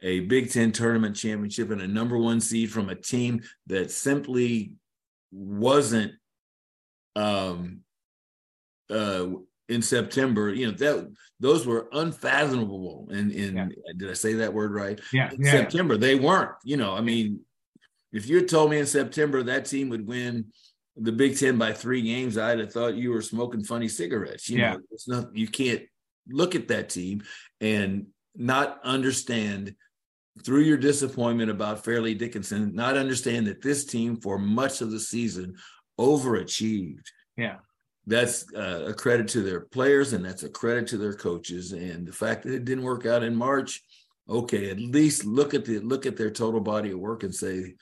a 0.01 0.21
Big 0.21 0.51
Ten 0.51 0.71
tournament 0.71 1.15
championship, 1.15 1.71
and 1.71 1.81
a 1.81 1.87
number 1.87 2.17
one 2.17 2.41
seed 2.41 2.71
from 2.71 2.89
a 2.89 2.95
team 2.95 3.41
that 3.67 3.91
simply 3.91 4.73
wasn't 5.31 6.13
um, 7.15 7.81
uh, 8.89 9.27
in 9.69 9.81
September, 9.81 10.53
you 10.53 10.67
know, 10.67 10.73
that 10.73 11.11
those 11.39 11.65
were 11.65 11.87
unfathomable. 11.93 13.07
And 13.11 13.31
in, 13.31 13.55
yeah. 13.55 13.67
did 13.97 14.09
I 14.09 14.13
say 14.13 14.33
that 14.33 14.53
word 14.53 14.73
right? 14.73 14.99
Yeah. 15.13 15.31
In 15.31 15.41
yeah. 15.41 15.51
September, 15.51 15.97
they 15.97 16.15
weren't, 16.15 16.51
you 16.63 16.77
know, 16.77 16.93
I 16.93 17.01
mean, 17.01 17.39
if 18.11 18.27
you 18.27 18.37
had 18.37 18.49
told 18.49 18.69
me 18.69 18.79
in 18.79 18.85
September 18.85 19.41
that 19.43 19.65
team 19.65 19.89
would 19.89 20.05
win 20.05 20.47
the 20.97 21.13
Big 21.13 21.37
Ten 21.37 21.57
by 21.57 21.71
three 21.71 22.01
games, 22.01 22.37
I'd 22.37 22.59
have 22.59 22.73
thought 22.73 22.95
you 22.95 23.11
were 23.11 23.21
smoking 23.21 23.63
funny 23.63 23.87
cigarettes. 23.87 24.49
You 24.49 24.59
yeah. 24.59 24.73
know, 24.73 24.79
it's 24.91 25.07
not 25.07 25.33
you 25.33 25.47
can't 25.47 25.83
look 26.29 26.55
at 26.55 26.67
that 26.69 26.89
team 26.89 27.23
and 27.59 28.07
not 28.35 28.79
understand 28.83 29.75
through 30.43 30.61
your 30.61 30.77
disappointment 30.77 31.51
about 31.51 31.83
Fairleigh 31.83 32.15
Dickinson, 32.15 32.73
not 32.73 32.97
understand 32.97 33.47
that 33.47 33.61
this 33.61 33.85
team 33.85 34.17
for 34.17 34.39
much 34.39 34.81
of 34.81 34.91
the 34.91 34.99
season 34.99 35.55
overachieved. 35.99 37.05
Yeah. 37.37 37.57
That's 38.07 38.51
uh, 38.53 38.85
a 38.87 38.93
credit 38.93 39.27
to 39.29 39.41
their 39.41 39.61
players 39.61 40.13
and 40.13 40.25
that's 40.25 40.43
a 40.43 40.49
credit 40.49 40.87
to 40.87 40.97
their 40.97 41.13
coaches 41.13 41.71
and 41.71 42.07
the 42.07 42.13
fact 42.13 42.43
that 42.43 42.53
it 42.53 42.65
didn't 42.65 42.83
work 42.83 43.05
out 43.05 43.23
in 43.23 43.35
march. 43.35 43.81
Okay 44.29 44.69
at 44.69 44.79
least 44.79 45.25
look 45.25 45.53
at 45.53 45.65
the 45.65 45.79
look 45.79 46.05
at 46.05 46.15
their 46.15 46.31
total 46.31 46.61
body 46.61 46.91
of 46.91 46.99
work 46.99 47.23
and 47.23 47.33
say 47.33 47.75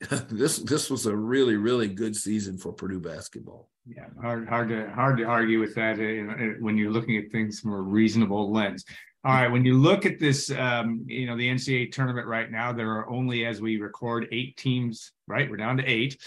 this 0.30 0.58
this 0.58 0.88
was 0.88 1.06
a 1.06 1.14
really 1.14 1.56
really 1.56 1.88
good 1.88 2.16
season 2.16 2.56
for 2.56 2.72
purdue 2.72 3.00
basketball 3.00 3.69
yeah 3.86 4.06
hard 4.20 4.48
hard 4.48 4.68
to 4.68 4.90
hard 4.90 5.18
to 5.18 5.24
argue 5.24 5.60
with 5.60 5.74
that 5.74 5.98
uh, 5.98 6.60
when 6.60 6.76
you're 6.76 6.90
looking 6.90 7.16
at 7.16 7.30
things 7.30 7.60
from 7.60 7.72
a 7.72 7.80
reasonable 7.80 8.52
lens. 8.52 8.84
All 9.24 9.32
right 9.32 9.48
when 9.48 9.64
you 9.64 9.74
look 9.74 10.06
at 10.06 10.18
this 10.18 10.50
um, 10.50 11.04
you 11.06 11.26
know 11.26 11.36
the 11.36 11.48
ncaa 11.48 11.92
tournament 11.92 12.26
right 12.26 12.50
now 12.50 12.72
there 12.72 12.90
are 12.90 13.08
only 13.10 13.44
as 13.44 13.60
we 13.60 13.78
record 13.78 14.28
eight 14.32 14.56
teams 14.56 15.12
right? 15.30 15.48
We're 15.48 15.56
down 15.56 15.78
to 15.78 15.84
eight. 15.84 16.18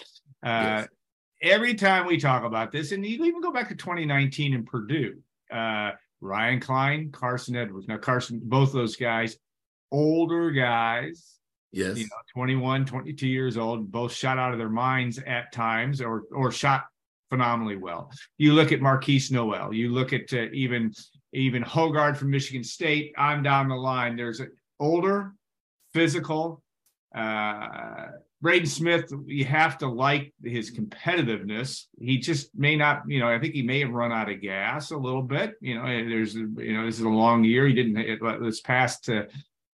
Uh, 0.43 0.47
yes. 0.81 0.87
every 1.41 1.75
time 1.75 2.07
we 2.07 2.17
talk 2.17 2.43
about 2.43 2.71
this, 2.71 2.91
and 2.91 3.05
you 3.05 3.23
even 3.25 3.41
go 3.41 3.51
back 3.51 3.69
to 3.69 3.75
2019 3.75 4.53
in 4.53 4.65
Purdue, 4.65 5.17
uh, 5.51 5.91
Ryan 6.21 6.59
Cline, 6.59 7.11
Carson 7.11 7.55
Edwards. 7.55 7.87
Now, 7.87 7.97
Carson, 7.97 8.41
both 8.43 8.73
those 8.73 8.95
guys, 8.95 9.37
older 9.91 10.51
guys, 10.51 11.37
yes, 11.71 11.97
you 11.97 12.05
know, 12.05 12.09
21, 12.33 12.85
22 12.85 13.27
years 13.27 13.57
old, 13.57 13.91
both 13.91 14.13
shot 14.13 14.39
out 14.39 14.53
of 14.53 14.57
their 14.57 14.69
minds 14.69 15.19
at 15.19 15.51
times, 15.51 16.01
or 16.01 16.23
or 16.33 16.51
shot 16.51 16.85
phenomenally 17.33 17.77
well. 17.77 18.11
You 18.37 18.53
look 18.53 18.71
at 18.71 18.79
Markquis 18.79 19.31
Nowell, 19.31 19.73
you 19.73 19.91
look 19.91 20.13
at 20.13 20.31
uh, 20.33 20.47
even 20.53 20.93
even 21.33 21.63
Hoggard 21.63 22.15
from 22.15 22.29
Michigan 22.29 22.63
State. 22.63 23.13
I'm 23.17 23.41
down 23.41 23.69
the 23.69 23.75
line. 23.75 24.15
There's 24.15 24.39
an 24.39 24.51
older, 24.79 25.33
physical, 25.93 26.61
uh, 27.15 28.07
Braden 28.43 28.67
Smith, 28.67 29.11
you 29.25 29.45
have 29.45 29.77
to 29.77 29.87
like 29.87 30.33
his 30.43 30.69
competitiveness. 30.69 31.85
He 31.97 32.17
just 32.17 32.49
may 32.53 32.75
not, 32.75 33.03
you 33.07 33.21
know, 33.21 33.29
I 33.29 33.39
think 33.39 33.53
he 33.53 33.61
may 33.61 33.79
have 33.79 33.91
run 33.91 34.11
out 34.11 34.29
of 34.29 34.41
gas 34.41 34.91
a 34.91 34.97
little 34.97 35.21
bit. 35.21 35.53
You 35.61 35.75
know, 35.75 35.85
there's, 35.85 36.35
you 36.35 36.73
know, 36.73 36.85
this 36.85 36.99
is 36.99 37.05
a 37.05 37.09
long 37.09 37.45
year. 37.45 37.65
He 37.65 37.73
didn't, 37.73 37.95
this 38.43 38.59
past, 38.59 39.07
uh, 39.09 39.23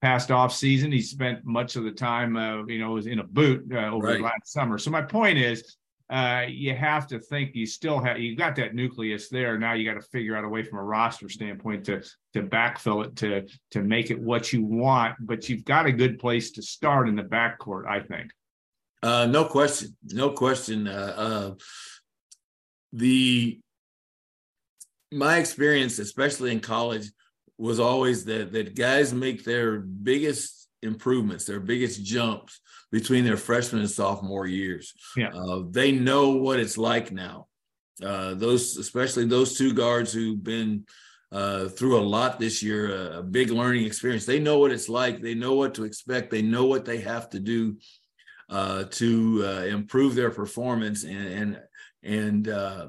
past 0.04 0.30
off 0.30 0.54
season, 0.54 0.92
he 0.92 1.02
spent 1.02 1.44
much 1.44 1.78
of 1.78 1.84
the 1.84 1.92
time, 1.92 2.38
uh, 2.38 2.64
you 2.68 2.78
know, 2.78 2.92
was 2.92 3.08
in 3.08 3.18
a 3.18 3.24
boot 3.24 3.66
uh, 3.74 3.90
over 3.90 4.06
right. 4.06 4.22
last 4.22 4.54
summer. 4.54 4.78
So 4.78 4.92
my 4.92 5.02
point 5.02 5.40
is, 5.40 5.76
uh, 6.10 6.46
you 6.48 6.76
have 6.76 7.06
to 7.08 7.20
think 7.20 7.54
you 7.54 7.68
still 7.68 8.00
have 8.00 8.20
you 8.20 8.36
got 8.36 8.56
that 8.56 8.74
nucleus 8.74 9.30
there. 9.30 9.60
Now 9.60 9.74
you 9.74 9.86
got 9.86 10.02
to 10.02 10.08
figure 10.08 10.36
out 10.36 10.44
a 10.44 10.50
way 10.50 10.64
from 10.64 10.80
a 10.80 10.84
roster 10.84 11.30
standpoint 11.30 11.86
to 11.86 12.02
to 12.34 12.42
backfill 12.42 13.06
it 13.06 13.16
to 13.18 13.48
to 13.72 13.84
make 13.84 14.10
it 14.10 14.20
what 14.20 14.52
you 14.52 14.64
want. 14.64 15.16
But 15.20 15.50
you've 15.50 15.66
got 15.66 15.86
a 15.86 15.92
good 15.92 16.18
place 16.18 16.52
to 16.52 16.64
start 16.64 17.08
in 17.08 17.16
the 17.16 17.24
backcourt, 17.24 17.88
I 17.88 18.00
think. 18.00 18.32
Uh, 19.04 19.28
no 19.28 19.46
question, 19.46 19.96
no 20.08 20.32
question. 20.32 20.88
Uh, 20.88 21.14
uh, 21.16 21.52
the 22.92 23.60
my 25.12 25.38
experience, 25.38 26.00
especially 26.00 26.52
in 26.52 26.60
college, 26.60 27.08
was 27.60 27.80
always 27.80 28.26
that 28.26 28.52
that 28.54 28.76
guys 28.76 29.14
make 29.14 29.44
their 29.44 29.80
biggest 29.80 30.68
improvements, 30.82 31.46
their 31.46 31.60
biggest 31.60 32.04
jumps 32.04 32.62
between 32.92 33.24
their 33.24 33.38
freshman 33.38 33.82
and 33.82 33.90
sophomore 33.90 34.48
years. 34.48 34.94
Yeah. 35.16 35.30
Uh, 35.30 35.64
they 35.70 35.92
know 35.92 36.32
what 36.32 36.60
it's 36.60 36.78
like 36.78 37.12
now. 37.12 37.48
Uh, 38.04 38.34
those, 38.34 38.78
especially 38.78 39.26
those 39.26 39.58
two 39.58 39.74
guards 39.74 40.14
who've 40.14 40.44
been 40.44 40.86
uh, 41.32 41.68
through 41.68 42.00
a 42.00 42.02
lot 42.02 42.40
this 42.40 42.64
year, 42.64 42.96
a, 42.96 43.20
a, 43.20 43.24
big 43.24 43.52
learning 43.52 43.86
experience. 43.86 44.26
They 44.26 44.40
know 44.40 44.58
what 44.58 44.72
it's 44.72 44.90
like. 44.90 45.22
They 45.22 45.36
know 45.36 45.54
what 45.54 45.76
to 45.76 45.84
expect. 45.84 46.32
They 46.32 46.42
know 46.42 46.66
what 46.66 46.86
they 46.86 47.02
have 47.02 47.30
to 47.32 47.40
do 47.40 47.78
uh, 48.50 48.86
to 48.86 49.44
uh, 49.46 49.66
improve 49.66 50.16
their 50.16 50.32
performance, 50.32 51.04
and 51.04 51.28
and, 51.28 51.62
and 52.02 52.48
uh, 52.48 52.88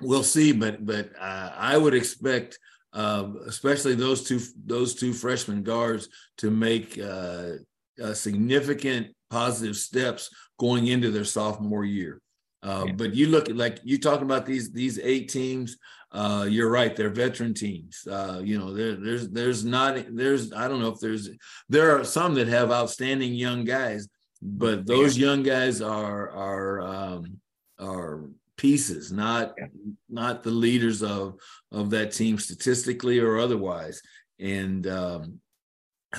we'll 0.00 0.22
see. 0.22 0.52
But 0.52 0.86
but 0.86 1.10
I 1.20 1.76
would 1.76 1.94
expect. 1.94 2.58
especially 2.94 3.96
those 3.96 4.22
two 4.22 4.40
those 4.64 4.94
two 4.94 5.12
freshman 5.12 5.62
guards 5.64 6.08
to 6.38 6.50
make 6.50 6.98
uh, 6.98 7.54
a 7.98 8.14
significant 8.14 9.15
positive 9.30 9.76
steps 9.76 10.30
going 10.58 10.86
into 10.86 11.10
their 11.10 11.24
sophomore 11.24 11.84
year. 11.84 12.20
Uh, 12.62 12.84
yeah. 12.86 12.92
But 12.92 13.14
you 13.14 13.28
look 13.28 13.48
at 13.48 13.56
like 13.56 13.78
you 13.84 13.98
talking 13.98 14.24
about 14.24 14.46
these 14.46 14.72
these 14.72 14.98
eight 14.98 15.28
teams. 15.28 15.76
Uh, 16.12 16.46
you're 16.48 16.70
right; 16.70 16.96
they're 16.96 17.10
veteran 17.10 17.54
teams. 17.54 18.06
Uh, 18.10 18.40
you 18.42 18.58
know, 18.58 18.72
there, 18.72 18.96
there's 18.96 19.28
there's 19.28 19.64
not 19.64 19.98
there's 20.10 20.52
I 20.52 20.66
don't 20.66 20.80
know 20.80 20.88
if 20.88 20.98
there's 20.98 21.28
there 21.68 21.96
are 21.96 22.04
some 22.04 22.34
that 22.34 22.48
have 22.48 22.70
outstanding 22.70 23.34
young 23.34 23.64
guys, 23.64 24.08
but 24.42 24.86
those 24.86 25.16
yeah. 25.16 25.26
young 25.26 25.42
guys 25.42 25.82
are 25.82 26.30
are 26.30 26.80
um, 26.80 27.40
are 27.78 28.24
pieces, 28.56 29.12
not 29.12 29.54
yeah. 29.58 29.66
not 30.08 30.42
the 30.42 30.50
leaders 30.50 31.02
of 31.02 31.34
of 31.72 31.90
that 31.90 32.12
team 32.12 32.38
statistically 32.38 33.18
or 33.18 33.38
otherwise. 33.38 34.00
And 34.38 34.86
um, 34.86 35.40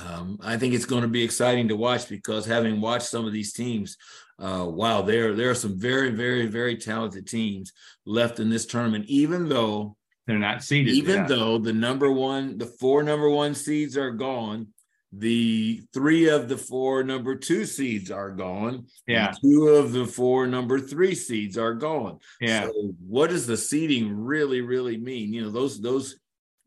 um, 0.05 0.39
I 0.43 0.57
think 0.57 0.73
it's 0.73 0.85
going 0.85 1.01
to 1.01 1.07
be 1.07 1.23
exciting 1.23 1.67
to 1.69 1.75
watch 1.75 2.09
because 2.09 2.45
having 2.45 2.81
watched 2.81 3.07
some 3.07 3.25
of 3.25 3.33
these 3.33 3.53
teams, 3.53 3.97
uh, 4.39 4.65
wow, 4.67 5.01
there 5.01 5.33
there 5.33 5.49
are 5.49 5.55
some 5.55 5.79
very 5.79 6.11
very 6.11 6.45
very 6.45 6.77
talented 6.77 7.27
teams 7.27 7.73
left 8.05 8.39
in 8.39 8.49
this 8.49 8.65
tournament. 8.65 9.05
Even 9.07 9.49
though 9.49 9.95
they're 10.25 10.37
not 10.37 10.63
seeded, 10.63 10.93
even 10.93 11.15
yeah. 11.15 11.27
though 11.27 11.57
the 11.57 11.73
number 11.73 12.11
one, 12.11 12.57
the 12.57 12.65
four 12.65 13.03
number 13.03 13.29
one 13.29 13.55
seeds 13.55 13.97
are 13.97 14.11
gone, 14.11 14.67
the 15.11 15.81
three 15.93 16.29
of 16.29 16.49
the 16.49 16.57
four 16.57 17.03
number 17.03 17.35
two 17.35 17.65
seeds 17.65 18.11
are 18.11 18.31
gone. 18.31 18.85
Yeah, 19.07 19.33
two 19.41 19.69
of 19.69 19.91
the 19.91 20.05
four 20.05 20.45
number 20.45 20.79
three 20.79 21.15
seeds 21.15 21.57
are 21.57 21.73
gone. 21.73 22.19
Yeah. 22.41 22.65
So 22.65 22.93
what 23.07 23.29
does 23.29 23.47
the 23.47 23.57
seeding 23.57 24.15
really 24.15 24.61
really 24.61 24.97
mean? 24.97 25.33
You 25.33 25.43
know 25.43 25.51
those 25.51 25.81
those 25.81 26.19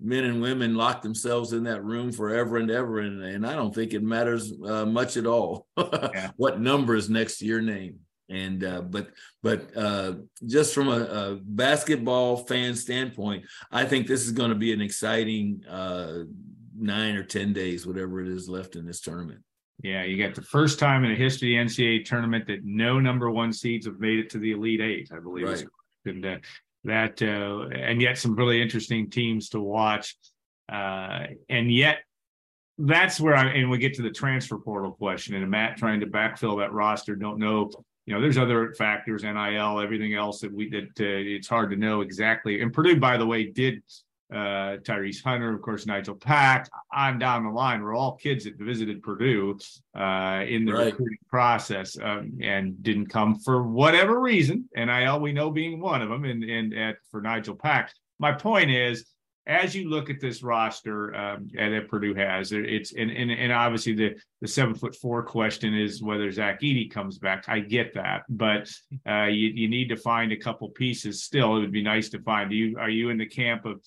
men 0.02 0.24
and 0.24 0.40
women 0.40 0.74
lock 0.74 1.02
themselves 1.02 1.52
in 1.52 1.64
that 1.64 1.84
room 1.84 2.10
forever 2.12 2.56
and 2.56 2.70
ever 2.70 3.00
and, 3.00 3.22
and 3.22 3.46
i 3.46 3.54
don't 3.54 3.74
think 3.74 3.92
it 3.92 4.02
matters 4.02 4.52
uh, 4.66 4.86
much 4.86 5.16
at 5.16 5.26
all 5.26 5.66
yeah. 5.76 6.30
what 6.36 6.60
number 6.60 6.94
is 6.94 7.10
next 7.10 7.38
to 7.38 7.46
your 7.46 7.60
name 7.60 7.98
and 8.28 8.64
uh, 8.64 8.80
but 8.80 9.10
but 9.42 9.76
uh, 9.76 10.14
just 10.46 10.72
from 10.74 10.88
a, 10.88 11.00
a, 11.00 11.38
basketball 11.42 12.36
fan 12.36 12.74
standpoint 12.74 13.44
i 13.70 13.84
think 13.84 14.06
this 14.06 14.22
is 14.22 14.32
going 14.32 14.50
to 14.50 14.56
be 14.56 14.72
an 14.72 14.80
exciting 14.80 15.62
uh, 15.68 16.20
nine 16.78 17.16
or 17.16 17.24
ten 17.24 17.52
days 17.52 17.86
whatever 17.86 18.20
it 18.20 18.28
is 18.28 18.48
left 18.48 18.76
in 18.76 18.86
this 18.86 19.00
tournament 19.00 19.42
yeah, 19.82 20.04
you 20.04 20.22
got 20.22 20.34
the 20.34 20.42
first 20.42 20.78
time 20.78 21.04
in 21.04 21.10
the 21.10 21.16
history 21.16 21.56
of 21.56 21.68
the 21.68 21.74
NCAA 21.74 22.04
tournament 22.04 22.46
that 22.48 22.64
no 22.64 23.00
number 23.00 23.30
one 23.30 23.52
seeds 23.52 23.86
have 23.86 23.98
made 23.98 24.18
it 24.18 24.30
to 24.30 24.38
the 24.38 24.52
Elite 24.52 24.80
Eight, 24.80 25.10
I 25.10 25.20
believe. 25.20 25.48
Right. 25.48 25.64
And 26.04 26.26
uh, 26.26 26.36
that 26.84 27.22
uh, 27.22 27.68
and 27.68 28.00
yet 28.00 28.18
some 28.18 28.34
really 28.34 28.60
interesting 28.60 29.10
teams 29.10 29.50
to 29.50 29.60
watch. 29.60 30.16
Uh, 30.70 31.26
and 31.48 31.72
yet 31.72 31.98
that's 32.78 33.20
where 33.20 33.36
I 33.36 33.46
and 33.50 33.70
we 33.70 33.78
get 33.78 33.94
to 33.94 34.02
the 34.02 34.10
transfer 34.10 34.56
portal 34.56 34.92
question 34.92 35.34
and 35.34 35.50
Matt 35.50 35.76
trying 35.76 36.00
to 36.00 36.06
backfill 36.06 36.58
that 36.60 36.72
roster 36.72 37.14
don't 37.14 37.38
know 37.38 37.70
you 38.06 38.14
know 38.14 38.20
there's 38.20 38.38
other 38.38 38.72
factors 38.74 39.22
NIL 39.22 39.80
everything 39.80 40.14
else 40.14 40.40
that 40.40 40.52
we 40.52 40.70
that 40.70 40.84
uh, 41.00 41.34
it's 41.36 41.48
hard 41.48 41.70
to 41.70 41.76
know 41.76 42.00
exactly. 42.00 42.62
And 42.62 42.72
Purdue 42.72 42.98
by 42.98 43.16
the 43.16 43.26
way 43.26 43.50
did 43.50 43.82
uh, 44.32 44.78
Tyrese 44.78 45.22
Hunter, 45.22 45.54
of 45.54 45.62
course, 45.62 45.86
Nigel 45.86 46.14
Pack. 46.14 46.68
I'm 46.92 47.18
down 47.18 47.44
the 47.44 47.50
line. 47.50 47.82
We're 47.82 47.94
all 47.94 48.16
kids 48.16 48.44
that 48.44 48.56
visited 48.58 49.02
Purdue 49.02 49.58
uh, 49.94 50.44
in 50.46 50.64
the 50.64 50.72
right. 50.72 50.86
recruiting 50.86 51.18
process 51.28 51.96
um, 52.00 52.38
and 52.42 52.82
didn't 52.82 53.06
come 53.06 53.38
for 53.38 53.66
whatever 53.66 54.20
reason. 54.20 54.68
NIL, 54.74 55.20
we 55.20 55.32
know 55.32 55.50
being 55.50 55.80
one 55.80 56.02
of 56.02 56.08
them, 56.08 56.24
and 56.24 56.44
and 56.44 56.74
at, 56.74 56.96
for 57.10 57.20
Nigel 57.20 57.54
Pack. 57.54 57.92
My 58.18 58.32
point 58.32 58.70
is, 58.70 59.06
as 59.46 59.74
you 59.74 59.88
look 59.88 60.10
at 60.10 60.20
this 60.20 60.42
roster 60.42 61.14
um, 61.14 61.48
that 61.54 61.88
Purdue 61.88 62.14
has, 62.14 62.52
it's 62.52 62.92
and, 62.92 63.10
and 63.10 63.30
and 63.30 63.52
obviously 63.52 63.94
the 63.94 64.14
the 64.40 64.48
seven 64.48 64.74
foot 64.74 64.94
four 64.94 65.22
question 65.22 65.74
is 65.74 66.02
whether 66.02 66.30
Zach 66.30 66.60
Edey 66.60 66.90
comes 66.90 67.18
back. 67.18 67.44
I 67.48 67.60
get 67.60 67.94
that, 67.94 68.22
but 68.28 68.70
uh, 69.08 69.24
you 69.24 69.48
you 69.48 69.68
need 69.68 69.88
to 69.88 69.96
find 69.96 70.30
a 70.30 70.36
couple 70.36 70.68
pieces. 70.68 71.24
Still, 71.24 71.56
it 71.56 71.60
would 71.60 71.72
be 71.72 71.82
nice 71.82 72.10
to 72.10 72.20
find. 72.20 72.52
you 72.52 72.76
are 72.78 72.90
you 72.90 73.10
in 73.10 73.18
the 73.18 73.26
camp 73.26 73.64
of 73.64 73.80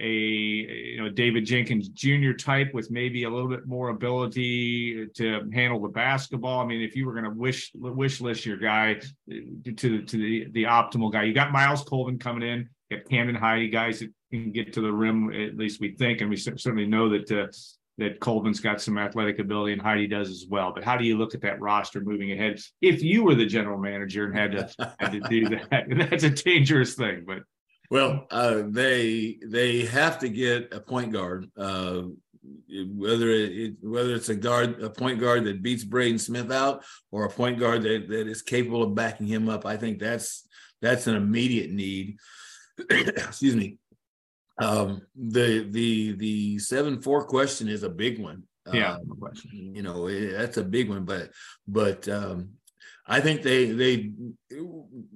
a 0.00 0.08
you 0.08 1.02
know 1.02 1.08
David 1.08 1.44
Jenkins 1.44 1.88
Jr. 1.88 2.32
type 2.32 2.72
with 2.74 2.90
maybe 2.90 3.24
a 3.24 3.30
little 3.30 3.48
bit 3.48 3.66
more 3.66 3.88
ability 3.88 5.08
to 5.14 5.48
handle 5.52 5.80
the 5.80 5.88
basketball. 5.88 6.60
I 6.60 6.66
mean, 6.66 6.82
if 6.82 6.96
you 6.96 7.06
were 7.06 7.12
going 7.12 7.24
to 7.24 7.30
wish 7.30 7.72
wish 7.74 8.20
list 8.20 8.46
your 8.46 8.56
guy 8.56 9.00
to 9.28 9.72
to 9.74 10.02
the 10.06 10.48
the 10.52 10.64
optimal 10.64 11.12
guy, 11.12 11.24
you 11.24 11.34
got 11.34 11.52
Myles 11.52 11.84
Colvin 11.84 12.18
coming 12.18 12.48
in, 12.48 12.68
you 12.90 12.98
got 12.98 13.08
Camden 13.08 13.36
Heide 13.36 13.72
guys 13.72 14.00
that 14.00 14.12
can 14.30 14.52
get 14.52 14.72
to 14.74 14.80
the 14.80 14.92
rim. 14.92 15.32
At 15.32 15.56
least 15.56 15.80
we 15.80 15.92
think, 15.92 16.20
and 16.20 16.30
we 16.30 16.36
certainly 16.36 16.86
know 16.86 17.08
that. 17.10 17.30
Uh, 17.30 17.52
that 17.98 18.20
Colvin's 18.20 18.60
got 18.60 18.80
some 18.80 18.98
athletic 18.98 19.38
ability 19.38 19.72
and 19.72 19.80
Heide 19.80 20.10
does 20.10 20.28
as 20.28 20.44
well. 20.46 20.70
But 20.74 20.84
how 20.84 20.98
do 20.98 21.04
you 21.06 21.16
look 21.16 21.34
at 21.34 21.40
that 21.40 21.60
roster 21.60 22.00
moving 22.02 22.30
ahead? 22.30 22.60
If 22.82 23.02
you 23.02 23.24
were 23.24 23.34
the 23.34 23.46
general 23.46 23.78
manager 23.78 24.26
and 24.26 24.36
had 24.36 24.52
to 24.52 24.94
had 24.98 25.12
to 25.12 25.20
do 25.20 25.48
that, 25.48 25.86
that's 26.10 26.24
a 26.24 26.28
dangerous 26.28 26.94
thing. 26.94 27.24
But 27.26 27.38
well, 27.90 28.26
uh, 28.30 28.62
they 28.66 29.38
they 29.44 29.84
have 29.86 30.18
to 30.20 30.28
get 30.28 30.72
a 30.72 30.80
point 30.80 31.12
guard. 31.12 31.50
Uh, 31.56 32.02
whether 32.68 33.30
it, 33.30 33.74
whether 33.82 34.14
it's 34.14 34.28
a 34.28 34.34
guard 34.34 34.82
a 34.82 34.90
point 34.90 35.20
guard 35.20 35.44
that 35.44 35.62
beats 35.62 35.84
Braden 35.84 36.18
Smith 36.18 36.50
out 36.50 36.84
or 37.10 37.24
a 37.24 37.30
point 37.30 37.58
guard 37.58 37.82
that, 37.82 38.08
that 38.08 38.28
is 38.28 38.42
capable 38.42 38.82
of 38.82 38.94
backing 38.94 39.26
him 39.26 39.48
up, 39.48 39.66
I 39.66 39.76
think 39.76 39.98
that's 39.98 40.46
that's 40.80 41.06
an 41.06 41.16
immediate 41.16 41.70
need. 41.70 42.16
Excuse 42.90 43.56
me. 43.56 43.78
Um, 44.58 45.02
the 45.14 45.66
the 45.70 46.12
the 46.12 46.58
seven 46.58 47.00
four 47.00 47.26
question 47.26 47.68
is 47.68 47.82
a 47.82 47.90
big 47.90 48.20
one. 48.20 48.44
Yeah, 48.72 48.94
um, 48.94 49.32
you 49.52 49.82
know 49.82 50.08
that's 50.32 50.56
a 50.56 50.64
big 50.64 50.88
one, 50.88 51.04
but 51.04 51.30
but 51.68 52.08
um, 52.08 52.50
I 53.06 53.20
think 53.20 53.42
they 53.42 53.66
they 53.66 54.10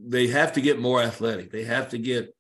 they 0.07 0.29
have 0.29 0.53
to 0.53 0.61
get 0.61 0.79
more 0.79 1.03
athletic. 1.03 1.51
They 1.51 1.65
have 1.65 1.89
to 1.91 1.99
get 1.99 2.35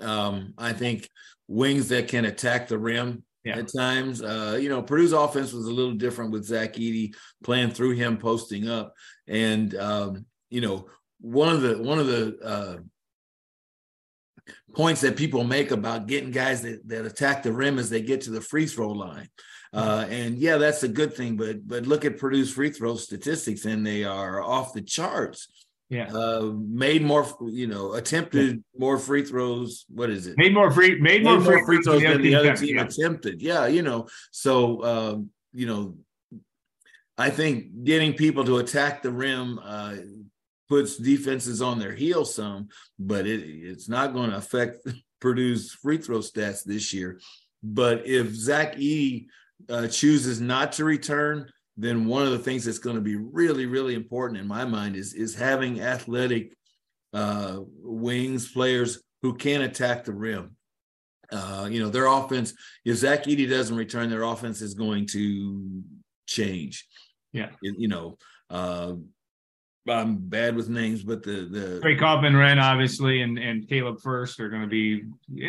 um, 0.00 0.54
I 0.58 0.72
think 0.72 1.08
wings 1.48 1.88
that 1.88 2.08
can 2.08 2.24
attack 2.24 2.68
the 2.68 2.78
rim 2.78 3.24
yeah. 3.44 3.58
at 3.58 3.72
times. 3.74 4.22
Uh, 4.22 4.58
you 4.60 4.68
know, 4.68 4.82
Purdue's 4.82 5.12
offense 5.12 5.52
was 5.52 5.66
a 5.66 5.72
little 5.72 5.94
different 5.94 6.32
with 6.32 6.44
Zach 6.44 6.74
Edey 6.74 7.14
playing 7.44 7.70
through 7.70 7.92
him 7.92 8.18
posting 8.18 8.68
up, 8.68 8.92
and 9.26 9.74
um, 9.76 10.26
you 10.50 10.60
know, 10.60 10.86
one 11.20 11.48
of 11.48 11.62
the 11.62 11.78
one 11.78 11.98
of 11.98 12.06
the 12.06 12.38
uh, 12.42 12.76
points 14.74 15.00
that 15.00 15.16
people 15.16 15.44
make 15.44 15.70
about 15.70 16.06
getting 16.06 16.30
guys 16.30 16.62
that, 16.62 16.86
that 16.88 17.06
attack 17.06 17.42
the 17.42 17.52
rim 17.52 17.78
as 17.78 17.88
they 17.88 18.02
get 18.02 18.22
to 18.22 18.30
the 18.30 18.40
free 18.40 18.66
throw 18.66 18.90
line. 18.90 19.28
Uh, 19.72 20.06
and 20.08 20.38
yeah, 20.38 20.56
that's 20.56 20.84
a 20.84 20.88
good 20.88 21.14
thing, 21.14 21.36
but 21.36 21.66
but 21.66 21.86
look 21.86 22.04
at 22.04 22.18
Purdue's 22.18 22.52
free 22.52 22.70
throw 22.70 22.96
statistics, 22.96 23.64
and 23.64 23.86
they 23.86 24.04
are 24.04 24.42
off 24.42 24.72
the 24.72 24.80
charts 24.80 25.48
yeah. 25.88 26.12
Uh 26.12 26.52
made 26.56 27.02
more 27.02 27.26
you 27.46 27.66
know 27.66 27.94
attempted 27.94 28.56
yeah. 28.56 28.80
more 28.80 28.98
free 28.98 29.24
throws. 29.24 29.84
What 29.88 30.10
is 30.10 30.26
it? 30.26 30.36
Made 30.36 30.54
more 30.54 30.70
free 30.70 31.00
made, 31.00 31.22
made 31.22 31.24
more, 31.24 31.40
free, 31.40 31.64
free 31.64 31.82
throws 31.82 32.02
than 32.02 32.22
the 32.22 32.34
other 32.34 32.56
team. 32.56 32.76
yeah. 32.76 32.84
attempted. 32.84 33.42
Yeah 33.42 33.66
you 33.66 33.82
know 33.82 34.08
so 34.30 34.84
um 34.84 35.30
you 35.52 35.66
know 35.66 35.96
i 37.18 37.30
think 37.30 37.84
getting 37.84 38.12
people 38.12 38.44
to 38.44 38.58
attack 38.58 39.02
the 39.02 39.10
rim 39.10 39.58
uh 39.62 39.94
puts 40.68 40.98
defenses 40.98 41.62
on 41.62 41.78
their 41.78 41.94
heels 41.94 42.34
some 42.34 42.68
but 42.98 43.26
it 43.26 43.40
it's 43.40 43.88
not 43.88 44.12
going 44.12 44.30
to 44.30 44.36
affect 44.36 44.86
purdue's 45.20 45.72
free 45.72 45.98
throw 45.98 46.18
stats 46.18 46.64
this 46.64 46.92
year. 46.92 47.20
But 47.62 48.06
if 48.06 48.34
zach 48.34 48.78
e 48.78 49.28
uh, 49.68 49.88
chooses 49.88 50.40
not 50.40 50.72
to 50.72 50.84
return 50.84 51.50
then 51.76 52.06
one 52.06 52.22
of 52.22 52.32
the 52.32 52.38
things 52.38 52.64
that's 52.64 52.78
going 52.78 52.96
to 52.96 53.02
be 53.02 53.16
really, 53.16 53.66
really 53.66 53.94
important 53.94 54.40
in 54.40 54.46
my 54.46 54.64
mind 54.64 54.96
is 54.96 55.12
is 55.14 55.34
having 55.34 55.80
athletic 55.80 56.52
uh, 57.12 57.58
wings 57.82 58.50
players 58.50 59.02
who 59.22 59.34
can 59.34 59.62
attack 59.62 60.04
the 60.04 60.12
rim. 60.12 60.56
Uh, 61.30 61.68
you 61.70 61.80
know, 61.80 61.90
their 61.90 62.06
offense. 62.06 62.54
If 62.84 62.98
Zach 62.98 63.24
Edey 63.24 63.48
doesn't 63.48 63.76
return, 63.76 64.10
their 64.10 64.22
offense 64.22 64.62
is 64.62 64.74
going 64.74 65.06
to 65.08 65.82
change. 66.26 66.86
Yeah, 67.32 67.50
you, 67.60 67.74
you 67.78 67.88
know. 67.88 68.16
Uh, 68.48 68.94
I'm 69.88 70.16
bad 70.16 70.56
with 70.56 70.68
names, 70.68 71.04
but 71.04 71.22
the 71.22 71.48
the 71.48 71.80
Trey 71.80 71.96
Kaufman-Renn 71.96 72.60
obviously 72.60 73.22
and 73.22 73.38
and 73.38 73.68
Caleb 73.68 74.00
Furst 74.00 74.40
are 74.40 74.48
going 74.48 74.62
to 74.62 74.68
be, 74.68 75.04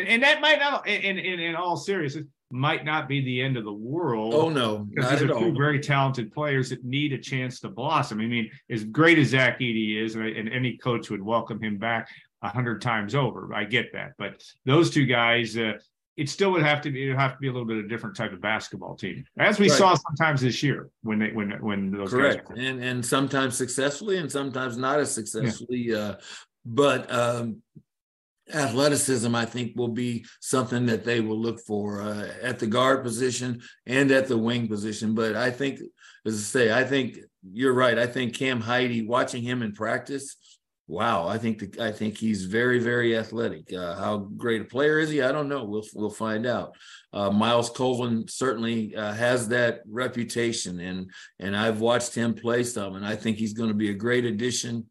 and 0.06 0.22
that 0.22 0.40
might 0.40 0.60
not 0.60 0.86
in 0.86 1.18
in 1.18 1.40
in 1.40 1.56
all 1.56 1.76
seriousness 1.76 2.26
might 2.50 2.84
not 2.84 3.08
be 3.08 3.20
the 3.20 3.42
end 3.42 3.56
of 3.56 3.64
the 3.64 3.72
world. 3.72 4.34
Oh 4.34 4.48
no, 4.48 4.78
because 4.78 5.10
these 5.10 5.22
are 5.22 5.28
two 5.28 5.34
all. 5.34 5.52
very 5.52 5.80
talented 5.80 6.32
players 6.32 6.70
that 6.70 6.84
need 6.84 7.12
a 7.12 7.18
chance 7.18 7.60
to 7.60 7.68
blossom. 7.68 8.20
I 8.20 8.26
mean, 8.26 8.50
as 8.70 8.84
great 8.84 9.18
as 9.18 9.28
Zach 9.28 9.60
Edey 9.60 10.02
is, 10.02 10.14
and, 10.14 10.26
and 10.26 10.48
any 10.48 10.76
coach 10.78 11.10
would 11.10 11.22
welcome 11.22 11.62
him 11.62 11.76
back 11.76 12.08
a 12.42 12.48
hundred 12.48 12.80
times 12.80 13.14
over. 13.14 13.52
I 13.54 13.64
get 13.64 13.92
that, 13.92 14.12
but 14.18 14.42
those 14.64 14.90
two 14.90 15.04
guys, 15.04 15.56
uh, 15.56 15.74
it 16.16 16.28
still 16.28 16.50
would 16.52 16.62
have 16.62 16.80
to 16.82 16.90
be 16.90 17.08
have 17.10 17.32
to 17.32 17.38
be 17.38 17.48
a 17.48 17.52
little 17.52 17.66
bit 17.66 17.78
of 17.78 17.84
a 17.84 17.88
different 17.88 18.16
type 18.16 18.32
of 18.32 18.40
basketball 18.40 18.96
team, 18.96 19.24
as 19.38 19.58
we 19.58 19.68
right. 19.68 19.78
saw 19.78 19.94
sometimes 19.94 20.40
this 20.40 20.62
year 20.62 20.88
when 21.02 21.18
they 21.18 21.30
when 21.32 21.50
when 21.60 21.90
those 21.90 22.10
correct 22.10 22.50
and 22.56 22.82
and 22.82 23.04
sometimes 23.04 23.56
successfully 23.56 24.16
and 24.16 24.30
sometimes 24.30 24.76
not 24.76 25.00
as 25.00 25.12
successfully. 25.12 25.88
Yeah. 25.88 25.96
Uh, 25.96 26.14
but 26.64 27.10
um, 27.10 27.62
athleticism, 28.54 29.34
I 29.34 29.44
think, 29.44 29.72
will 29.76 29.88
be 29.88 30.24
something 30.40 30.86
that 30.86 31.04
they 31.04 31.20
will 31.20 31.38
look 31.38 31.60
for 31.60 32.02
uh, 32.02 32.30
at 32.42 32.58
the 32.58 32.66
guard 32.66 33.02
position 33.02 33.62
and 33.86 34.10
at 34.10 34.28
the 34.28 34.38
wing 34.38 34.68
position. 34.68 35.14
But 35.14 35.36
I 35.36 35.50
think, 35.50 35.80
as 36.26 36.34
I 36.34 36.38
say, 36.38 36.72
I 36.72 36.84
think 36.84 37.18
you're 37.52 37.74
right. 37.74 37.98
I 37.98 38.06
think 38.06 38.34
Cam 38.34 38.60
Heide, 38.60 39.06
watching 39.06 39.42
him 39.42 39.62
in 39.62 39.72
practice, 39.72 40.36
wow, 40.88 41.28
I 41.28 41.36
think 41.36 41.58
the, 41.58 41.84
I 41.84 41.92
think 41.92 42.16
he's 42.16 42.44
very, 42.44 42.78
very 42.78 43.16
athletic. 43.16 43.72
Uh, 43.72 43.94
how 43.94 44.16
great 44.16 44.62
a 44.62 44.64
player 44.64 44.98
is 44.98 45.10
he? 45.10 45.22
I 45.22 45.30
don't 45.30 45.48
know. 45.48 45.64
We'll 45.64 45.84
we'll 45.94 46.10
find 46.10 46.46
out. 46.46 46.74
Uh, 47.12 47.30
Myles 47.30 47.70
Colvin 47.70 48.26
certainly 48.26 48.96
uh, 48.96 49.12
has 49.12 49.48
that 49.48 49.80
reputation, 49.86 50.80
and 50.80 51.10
and 51.38 51.56
I've 51.56 51.80
watched 51.80 52.14
him 52.14 52.34
play 52.34 52.64
some, 52.64 52.96
and 52.96 53.06
I 53.06 53.14
think 53.14 53.36
he's 53.36 53.52
going 53.52 53.68
to 53.68 53.74
be 53.74 53.90
a 53.90 53.94
great 53.94 54.24
addition 54.24 54.86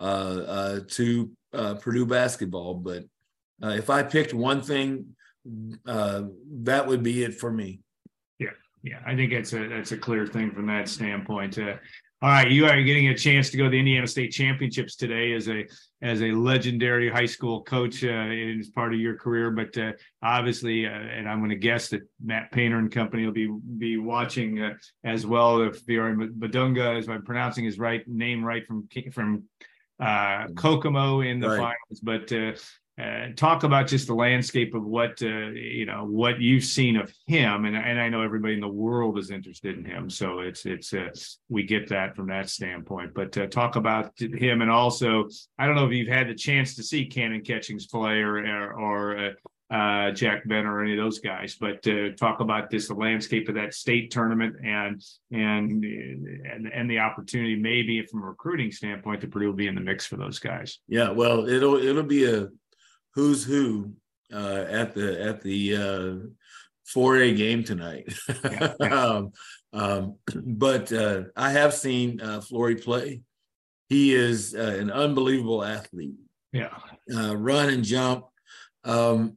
uh, 0.00 0.42
uh, 0.46 0.80
to 0.88 1.30
uh, 1.56 1.74
Purdue 1.74 2.06
basketball. 2.06 2.74
But 2.74 3.04
uh, 3.62 3.68
if 3.68 3.90
I 3.90 4.02
picked 4.02 4.34
one 4.34 4.60
thing, 4.60 5.16
uh, 5.86 6.24
that 6.62 6.86
would 6.86 7.02
be 7.02 7.24
it 7.24 7.34
for 7.34 7.50
me. 7.50 7.80
Yeah, 8.38 8.50
yeah, 8.82 9.00
I 9.06 9.14
think 9.14 9.32
it's 9.32 9.52
a 9.52 9.68
that's 9.68 9.92
a 9.92 9.98
clear 9.98 10.26
thing 10.26 10.50
from 10.50 10.66
that 10.66 10.88
standpoint. 10.88 11.58
Uh, 11.58 11.74
all 12.22 12.30
right, 12.30 12.50
you 12.50 12.64
are 12.64 12.82
getting 12.82 13.08
a 13.08 13.14
chance 13.14 13.50
to 13.50 13.58
go 13.58 13.64
to 13.64 13.70
the 13.70 13.78
Indiana 13.78 14.06
State 14.06 14.32
Championships 14.32 14.96
today 14.96 15.34
as 15.34 15.48
a 15.48 15.66
as 16.00 16.22
a 16.22 16.32
legendary 16.32 17.10
high 17.10 17.26
school 17.26 17.62
coach 17.62 18.02
uh, 18.04 18.08
as 18.08 18.68
part 18.70 18.94
of 18.94 19.00
your 19.00 19.16
career. 19.16 19.50
But 19.50 19.76
uh, 19.76 19.92
obviously, 20.22 20.86
uh, 20.86 20.90
and 20.90 21.28
I'm 21.28 21.40
going 21.40 21.50
to 21.50 21.56
guess 21.56 21.88
that 21.90 22.08
Matt 22.24 22.50
Painter 22.52 22.78
and 22.78 22.90
company 22.90 23.26
will 23.26 23.32
be 23.32 23.54
be 23.76 23.96
watching 23.98 24.62
uh, 24.62 24.74
as 25.04 25.26
well. 25.26 25.60
If 25.60 25.80
Flory 25.80 26.14
Bidunga, 26.14 26.98
as 26.98 27.06
I'm 27.08 27.22
pronouncing 27.22 27.66
his 27.66 27.78
right 27.78 28.06
name 28.08 28.42
right 28.42 28.66
from 28.66 28.88
from 29.12 29.44
uh, 30.00 30.48
Kokomo 30.56 31.20
in 31.20 31.40
the 31.40 31.48
right. 31.48 31.56
finals, 31.90 32.00
but 32.02 32.32
uh, 32.32 32.52
uh, 32.98 33.28
talk 33.36 33.62
about 33.62 33.86
just 33.86 34.06
the 34.06 34.14
landscape 34.14 34.74
of 34.74 34.82
what 34.82 35.20
uh, 35.22 35.50
you 35.50 35.84
know 35.84 36.06
what 36.06 36.40
you've 36.40 36.64
seen 36.64 36.96
of 36.96 37.12
him, 37.26 37.66
and, 37.66 37.76
and 37.76 38.00
I 38.00 38.08
know 38.08 38.22
everybody 38.22 38.54
in 38.54 38.60
the 38.60 38.68
world 38.68 39.18
is 39.18 39.30
interested 39.30 39.76
in 39.76 39.84
him, 39.84 40.08
so 40.08 40.40
it's 40.40 40.64
it's 40.64 40.94
uh, 40.94 41.08
we 41.50 41.64
get 41.64 41.88
that 41.90 42.16
from 42.16 42.28
that 42.28 42.48
standpoint. 42.48 43.12
But 43.14 43.36
uh, 43.36 43.48
talk 43.48 43.76
about 43.76 44.12
him, 44.18 44.62
and 44.62 44.70
also 44.70 45.28
I 45.58 45.66
don't 45.66 45.74
know 45.74 45.86
if 45.86 45.92
you've 45.92 46.08
had 46.08 46.28
the 46.28 46.34
chance 46.34 46.74
to 46.76 46.82
see 46.82 47.06
Kanon 47.06 47.46
Catchings 47.46 47.86
play 47.86 48.20
or 48.20 48.38
or, 48.38 48.72
or 48.72 49.34
uh, 49.70 50.12
Jack 50.12 50.44
Benter 50.46 50.66
or 50.66 50.82
any 50.82 50.92
of 50.92 50.98
those 50.98 51.18
guys, 51.18 51.56
but 51.58 51.82
to 51.82 52.12
talk 52.12 52.40
about 52.40 52.70
this 52.70 52.88
the 52.88 52.94
landscape 52.94 53.48
of 53.48 53.56
that 53.56 53.74
state 53.74 54.10
tournament 54.10 54.56
and 54.64 55.02
and 55.32 55.84
and 55.84 56.68
and 56.72 56.90
the 56.90 57.00
opportunity 57.00 57.56
maybe 57.56 58.06
from 58.06 58.22
a 58.22 58.26
recruiting 58.26 58.70
standpoint 58.70 59.20
that 59.20 59.30
Purdue 59.30 59.46
will 59.46 59.54
be 59.54 59.66
in 59.66 59.74
the 59.74 59.80
mix 59.80 60.06
for 60.06 60.16
those 60.16 60.38
guys. 60.38 60.78
Yeah, 60.86 61.10
well, 61.10 61.48
it'll 61.48 61.76
it'll 61.76 62.04
be 62.04 62.32
a 62.32 62.48
who's 63.14 63.44
who 63.44 63.92
uh, 64.32 64.66
at 64.68 64.94
the 64.94 65.20
at 65.20 65.42
the 65.42 65.76
uh, 65.76 66.26
4A 66.94 67.36
game 67.36 67.64
tonight. 67.64 68.12
Um, 68.80 69.32
um, 69.72 70.16
but 70.32 70.92
uh, 70.92 71.24
I 71.36 71.50
have 71.50 71.74
seen 71.74 72.20
uh, 72.20 72.40
Flory 72.40 72.76
play. 72.76 73.22
He 73.88 74.14
is 74.14 74.54
uh, 74.54 74.76
an 74.78 74.90
unbelievable 74.90 75.62
athlete. 75.62 76.14
Yeah, 76.52 76.78
uh, 77.14 77.36
run 77.36 77.68
and 77.68 77.84
jump. 77.84 78.26
Um, 78.84 79.36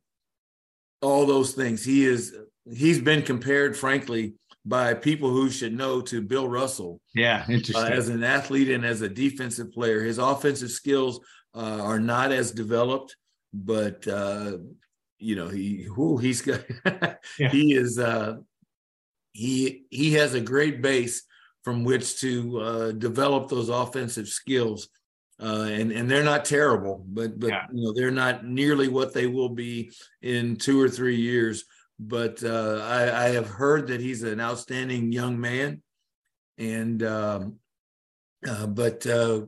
all 1.01 1.25
those 1.25 1.53
things. 1.53 1.83
He 1.83 2.05
is 2.05 2.35
he's 2.71 2.99
been 3.01 3.21
compared, 3.21 3.75
frankly, 3.77 4.33
by 4.65 4.93
people 4.93 5.29
who 5.29 5.49
should 5.49 5.73
know 5.73 6.01
to 6.01 6.21
Bill 6.21 6.47
Russell. 6.47 7.01
Yeah, 7.15 7.45
interesting. 7.49 7.91
Uh, 7.91 7.95
as 7.95 8.09
an 8.09 8.23
athlete 8.23 8.69
and 8.69 8.85
as 8.85 9.01
a 9.01 9.09
defensive 9.09 9.71
player, 9.71 10.03
his 10.03 10.17
offensive 10.17 10.71
skills 10.71 11.19
uh, 11.55 11.81
are 11.81 11.99
not 11.99 12.31
as 12.31 12.51
developed, 12.51 13.15
but 13.53 14.07
uh, 14.07 14.57
you 15.17 15.35
know, 15.35 15.47
he 15.47 15.83
who 15.83 16.17
he's 16.17 16.41
got 16.41 16.61
Yeah. 17.39 17.49
he 17.49 17.73
is 17.73 17.99
uh 17.99 18.37
he 19.33 19.83
he 19.89 20.13
has 20.13 20.33
a 20.33 20.41
great 20.41 20.81
base 20.81 21.23
from 21.63 21.83
which 21.83 22.19
to 22.21 22.59
uh 22.59 22.91
develop 22.93 23.49
those 23.49 23.69
offensive 23.69 24.27
skills. 24.27 24.89
Uh 25.41 25.67
and 25.69 25.91
and 25.91 26.09
they're 26.11 26.23
not 26.23 26.43
terrible, 26.45 27.05
but 27.07 27.39
but 27.39 27.49
Yeah. 27.49 27.65
you 27.71 27.83
know, 27.83 27.93
they're 27.93 28.11
not 28.11 28.45
nearly 28.45 28.87
what 28.89 29.13
they 29.13 29.27
will 29.27 29.49
be 29.49 29.91
in 30.21 30.55
2 30.57 30.79
or 30.81 30.89
3 30.89 31.15
years. 31.15 31.63
But 31.97 32.43
uh 32.43 32.81
I 32.83 33.25
I 33.25 33.29
have 33.29 33.47
heard 33.47 33.87
that 33.87 34.01
he's 34.01 34.23
an 34.23 34.39
outstanding 34.41 35.11
young 35.11 35.39
man 35.39 35.81
and 36.57 37.01
um 37.03 37.59
uh, 38.47 38.67
but 38.67 39.05
uh 39.07 39.41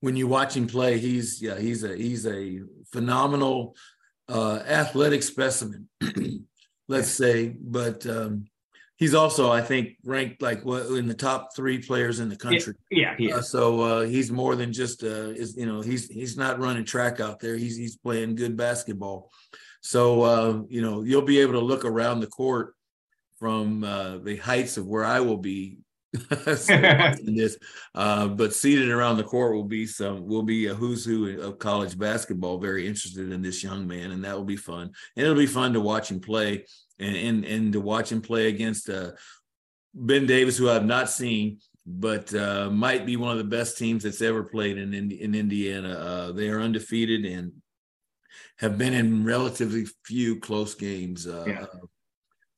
when 0.00 0.16
you 0.16 0.26
watch 0.28 0.54
him 0.54 0.66
play, 0.66 0.98
he's 0.98 1.40
yeah, 1.40 1.58
he's 1.58 1.82
a 1.82 1.96
he's 1.96 2.26
a 2.26 2.60
phenomenal 2.92 3.74
uh, 4.28 4.56
athletic 4.66 5.22
specimen, 5.22 5.88
let's 6.88 7.08
say. 7.08 7.56
But 7.58 8.06
um, 8.06 8.44
he's 8.96 9.14
also, 9.14 9.50
I 9.50 9.60
think, 9.60 9.96
ranked 10.04 10.42
like 10.42 10.64
what 10.64 10.86
in 10.86 11.06
the 11.06 11.14
top 11.14 11.54
three 11.54 11.78
players 11.78 12.20
in 12.20 12.28
the 12.28 12.36
country. 12.36 12.74
Yeah, 12.90 13.16
he 13.16 13.32
Uh, 13.32 13.40
so 13.40 13.80
uh, 13.80 14.00
he's 14.02 14.30
more 14.30 14.56
than 14.56 14.72
just 14.72 15.02
uh, 15.02 15.30
is 15.30 15.56
you 15.56 15.66
know 15.66 15.80
he's 15.80 16.08
he's 16.08 16.36
not 16.36 16.60
running 16.60 16.84
track 16.84 17.20
out 17.20 17.40
there. 17.40 17.56
He's 17.56 17.76
he's 17.76 17.96
playing 17.96 18.36
good 18.36 18.56
basketball. 18.56 19.30
So 19.80 20.22
uh, 20.22 20.62
you 20.68 20.82
know 20.82 21.02
you'll 21.02 21.22
be 21.22 21.40
able 21.40 21.54
to 21.54 21.60
look 21.60 21.84
around 21.84 22.20
the 22.20 22.26
court 22.26 22.74
from 23.38 23.84
uh, 23.84 24.18
the 24.18 24.36
heights 24.36 24.76
of 24.76 24.86
where 24.86 25.04
I 25.04 25.20
will 25.20 25.38
be 25.38 25.78
this. 27.24 27.58
Uh, 27.94 28.28
but 28.28 28.54
seated 28.54 28.90
around 28.90 29.16
the 29.16 29.24
court 29.24 29.54
will 29.54 29.64
be 29.64 29.86
some 29.86 30.26
will 30.26 30.42
be 30.42 30.66
a 30.66 30.74
who's 30.74 31.04
who 31.04 31.40
of 31.40 31.58
college 31.58 31.98
basketball. 31.98 32.58
Very 32.58 32.86
interested 32.86 33.32
in 33.32 33.42
this 33.42 33.62
young 33.62 33.86
man, 33.86 34.12
and 34.12 34.24
that 34.24 34.36
will 34.36 34.44
be 34.44 34.56
fun. 34.56 34.92
And 35.16 35.24
it'll 35.24 35.36
be 35.36 35.46
fun 35.46 35.72
to 35.72 35.80
watch 35.80 36.10
him 36.10 36.20
play 36.20 36.66
and 36.98 37.16
and, 37.16 37.44
and 37.44 37.72
to 37.72 37.80
watch 37.80 38.12
him 38.12 38.20
play 38.20 38.46
against 38.48 38.88
uh, 38.88 39.12
Ben 39.94 40.26
Davis, 40.26 40.56
who 40.56 40.70
I've 40.70 40.86
not 40.86 41.10
seen, 41.10 41.58
but 41.86 42.32
uh, 42.34 42.70
might 42.70 43.06
be 43.06 43.16
one 43.16 43.32
of 43.32 43.38
the 43.38 43.44
best 43.44 43.76
teams 43.76 44.04
that's 44.04 44.22
ever 44.22 44.44
played 44.44 44.78
in 44.78 44.94
in, 44.94 45.10
in 45.10 45.34
Indiana. 45.34 45.90
Uh, 45.90 46.32
they 46.32 46.48
are 46.48 46.60
undefeated 46.60 47.24
and 47.24 47.52
have 48.58 48.78
been 48.78 48.94
in 48.94 49.24
relatively 49.24 49.86
few 50.04 50.38
close 50.38 50.74
games. 50.74 51.26
Uh, 51.26 51.44
Yeah. 51.46 51.66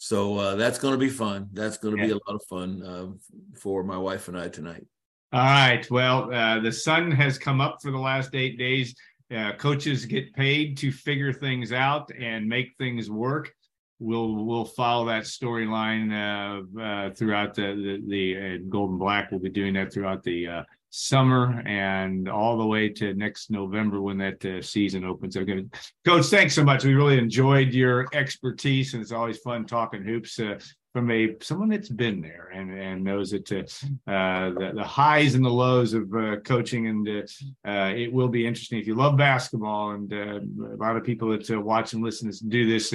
So 0.07 0.39
uh, 0.39 0.55
that's 0.55 0.79
going 0.79 0.93
to 0.93 0.99
be 0.99 1.09
fun. 1.09 1.49
That's 1.53 1.79
going 1.79 1.97
to 1.97 2.01
be 2.01 2.13
a 2.13 2.15
lot 2.15 2.37
of 2.37 2.43
fun 2.45 2.81
uh, 2.81 3.07
for 3.59 3.83
my 3.83 3.99
wife 3.99 4.29
and 4.29 4.39
I 4.39 4.47
tonight. 4.47 4.87
All 5.33 5.41
right. 5.41 5.85
Well, 5.91 6.33
uh, 6.33 6.61
the 6.61 6.71
sun 6.71 7.11
has 7.11 7.39
come 7.39 7.61
up 7.61 7.79
for 7.83 7.91
the 7.91 7.99
last 7.99 8.33
eight 8.37 8.57
days. 8.57 8.95
Uh, 9.37 9.55
coaches 9.55 10.05
get 10.05 10.33
paid 10.33 10.77
to 10.79 10.93
figure 10.93 11.33
things 11.33 11.73
out 11.73 12.09
and 12.17 12.49
make 12.49 12.69
things 12.79 13.11
work. 13.11 13.53
We'll 13.99 14.45
we'll 14.45 14.65
follow 14.65 15.07
that 15.07 15.25
storyline 15.25 16.13
uh, 16.15 16.81
uh, 16.81 17.11
throughout 17.11 17.55
the 17.55 17.75
the, 17.75 18.03
the 18.07 18.59
Gold 18.69 18.91
and 18.91 19.01
Black. 19.01 19.33
We'll 19.33 19.41
be 19.41 19.51
doing 19.51 19.75
that 19.75 19.93
throughout 19.93 20.23
the 20.23 20.47
uh, 20.47 20.63
summer 20.91 21.63
and 21.67 22.29
all 22.29 22.59
the 22.59 22.67
way 22.67 22.89
to 22.89 23.15
next 23.15 23.51
November 23.51 24.01
when 24.01 24.19
that 24.19 24.45
uh, 24.45 24.63
season 24.63 25.05
opens. 25.05 25.37
I'm 25.37 25.71
Coach, 26.05 26.27
thanks 26.27 26.55
so 26.55 26.65
much. 26.65 26.85
We 26.85 26.95
really 26.95 27.19
enjoyed 27.19 27.73
your 27.73 28.07
expertise, 28.13 28.95
and 28.95 29.03
it's 29.03 29.13
always 29.13 29.39
fun 29.39 29.67
talking 29.67 30.03
hoops. 30.03 30.39
Uh, 30.39 30.59
from 30.97 31.11
a 31.11 31.37
someone 31.43 31.69
that's 31.69 31.91
been 31.91 32.23
there 32.23 32.49
and 32.55 32.73
and 32.73 33.05
knows 33.05 33.35
it 33.35 33.53
uh, 33.53 33.59
uh 34.11 34.49
the, 34.49 34.73
the 34.77 34.83
highs 34.83 35.35
and 35.35 35.45
the 35.45 35.51
lows 35.51 35.93
of 35.93 36.11
uh, 36.15 36.37
coaching 36.37 36.87
and 36.87 37.07
uh, 37.07 37.69
uh 37.71 37.93
it 37.95 38.11
will 38.11 38.29
be 38.29 38.47
interesting 38.47 38.79
if 38.79 38.87
you 38.87 38.95
love 38.95 39.15
basketball 39.15 39.91
and 39.91 40.11
uh, 40.15 40.41
a 40.75 40.79
lot 40.79 40.97
of 40.97 41.05
people 41.05 41.29
that 41.29 41.61
watch 41.61 41.93
and 41.93 42.03
listen 42.03 42.33
to 42.33 42.47
do 42.47 42.67
this 42.67 42.95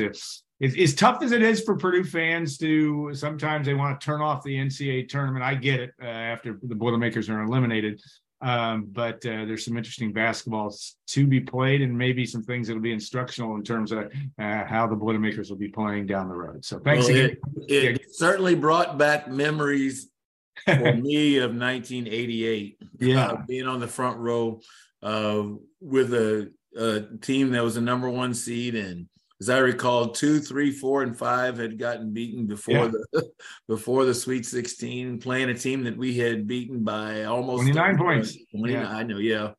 it's, 0.62 0.78
as 0.78 0.96
tough 0.96 1.24
as 1.24 1.32
it 1.32 1.42
is 1.42 1.62
for 1.62 1.76
Purdue 1.76 2.04
fans 2.04 2.58
to 2.60 3.14
sometimes 3.14 3.66
they 3.66 3.74
want 3.74 4.00
to 4.00 4.06
turn 4.06 4.22
off 4.22 4.44
the 4.44 4.56
NCAA 4.56 5.10
tournament. 5.10 5.44
I 5.44 5.56
get 5.56 5.80
it 5.80 5.92
uh, 6.02 6.06
after 6.06 6.60
the 6.62 6.76
Boilermakers 6.76 7.30
are 7.30 7.42
eliminated, 7.42 8.00
um, 8.42 8.88
but 8.92 9.16
uh, 9.26 9.46
there's 9.46 9.66
some 9.66 9.76
interesting 9.76 10.14
basketball 10.14 10.76
to 11.08 11.28
be 11.28 11.40
played 11.40 11.82
and 11.82 11.98
maybe 11.98 12.28
some 12.28 12.44
things 12.44 12.68
that'll 12.68 12.82
be 12.82 12.92
instructional 12.92 13.56
in 13.56 13.64
terms 13.64 13.92
of 13.92 14.12
uh, 14.40 14.64
how 14.66 14.86
the 14.88 14.96
Boilermakers 14.96 15.50
will 15.50 15.58
be 15.58 15.68
playing 15.68 16.06
down 16.06 16.30
the 16.30 16.36
road. 16.36 16.64
So 16.64 16.80
thanks 16.80 17.08
Well, 17.08 17.16
again. 17.16 17.38
It, 17.68 17.84
it 17.96 18.16
certainly 18.16 18.54
brought 18.54 19.00
back 19.00 19.28
memories 19.28 20.10
for 20.66 20.94
me 20.94 21.38
of 21.38 21.56
1988. 21.56 22.78
Yeah. 23.00 23.26
uh, 23.26 23.42
being 23.48 23.68
on 23.68 23.80
the 23.80 23.88
front 23.88 24.20
row 24.20 24.62
uh, 25.02 25.44
with 25.80 26.14
a, 26.14 26.52
a 26.78 27.02
team 27.20 27.50
that 27.52 27.64
was 27.64 27.78
a 27.78 27.82
number 27.82 28.10
one 28.10 28.36
seed, 28.36 28.76
and 28.76 29.08
as 29.42 29.50
I 29.50 29.58
recall, 29.58 30.10
two, 30.10 30.40
three, 30.40 30.72
four, 30.72 31.02
and 31.02 31.18
five 31.18 31.58
had 31.58 31.80
gotten 31.80 32.14
beaten 32.14 32.46
before 32.46 32.76
Yeah. 32.76 32.92
the 33.12 33.32
before 33.68 34.06
the 34.06 34.14
Sweet 34.14 34.46
16, 34.46 35.20
playing 35.20 35.50
a 35.50 35.54
team 35.56 35.84
that 35.86 35.98
we 35.98 36.16
had 36.16 36.46
beaten 36.46 36.84
by 36.84 37.24
almost 37.24 37.64
29 37.64 37.98
points. 37.98 38.38
29, 38.52 38.82
Yeah. 38.82 38.90
I 38.96 39.02
know, 39.04 39.18
yeah. 39.18 39.52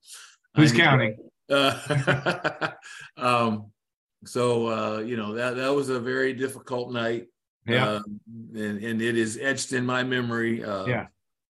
Who's 0.54 0.72
I 0.72 0.76
know. 0.76 0.84
counting? 0.84 1.16
Uh, 1.52 2.70
um, 3.18 3.66
so 4.24 4.66
uh, 4.68 4.98
you 5.00 5.16
know 5.16 5.34
that 5.34 5.56
that 5.56 5.68
was 5.74 5.88
a 5.90 6.00
very 6.00 6.32
difficult 6.32 6.92
night. 6.92 7.26
Yeah. 7.66 7.96
Um, 7.96 8.20
and 8.54 8.82
and 8.82 9.02
it 9.02 9.18
is 9.18 9.38
etched 9.42 9.72
in 9.72 9.84
my 9.84 10.02
memory. 10.02 10.64
Uh, 10.64 10.86
Yeah. 10.86 11.06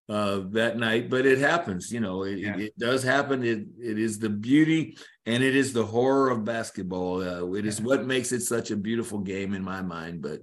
Uh, 0.09 0.41
that 0.49 0.77
night, 0.77 1.09
but 1.09 1.25
it 1.25 1.39
happens. 1.39 1.89
You 1.89 2.01
know, 2.01 2.23
it, 2.23 2.37
Yeah. 2.39 2.55
it, 2.57 2.61
it 2.61 2.77
does 2.77 3.03
happen. 3.03 3.43
It 3.43 3.65
it 3.81 3.97
is 3.97 4.19
the 4.19 4.29
beauty 4.29 4.97
and 5.25 5.43
it 5.43 5.55
is 5.55 5.73
the 5.73 5.85
horror 5.85 6.29
of 6.29 6.43
basketball. 6.43 7.21
Uh, 7.21 7.53
it 7.53 7.65
is 7.65 7.81
what 7.81 8.05
makes 8.05 8.31
it 8.31 8.41
such 8.41 8.71
a 8.71 8.75
beautiful 8.75 9.19
game 9.19 9.53
in 9.53 9.63
my 9.63 9.81
mind. 9.81 10.21
But 10.21 10.41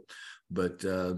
but 0.51 0.85
uh, 0.85 1.15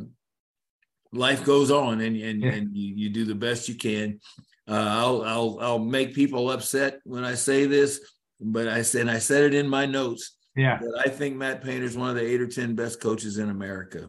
life 1.13 1.45
goes 1.45 1.71
on, 1.71 2.01
and 2.01 2.17
and 2.17 2.43
Yeah. 2.43 2.51
and 2.53 2.77
you, 2.77 2.95
you 2.97 3.11
do 3.11 3.25
the 3.25 3.35
best 3.35 3.69
you 3.69 3.75
can. 3.77 4.21
Uh, 4.69 4.75
I'll 4.75 5.23
I'll 5.23 5.59
I'll 5.61 5.79
make 5.79 6.15
people 6.15 6.51
upset 6.51 7.01
when 7.05 7.25
I 7.25 7.35
say 7.35 7.67
this, 7.67 8.01
but 8.41 8.69
I 8.69 8.83
said 8.83 9.09
I 9.09 9.19
said 9.19 9.45
it 9.45 9.55
in 9.55 9.69
my 9.69 9.87
notes 9.87 10.37
yeah. 10.57 10.79
that 10.79 11.03
I 11.05 11.09
think 11.09 11.37
Matt 11.37 11.63
Painter 11.63 11.85
is 11.85 11.97
one 11.97 12.11
of 12.11 12.17
the 12.17 12.27
eight 12.27 12.41
or 12.41 12.47
ten 12.47 12.75
best 12.75 13.01
coaches 13.01 13.39
in 13.39 13.51
America, 13.51 14.09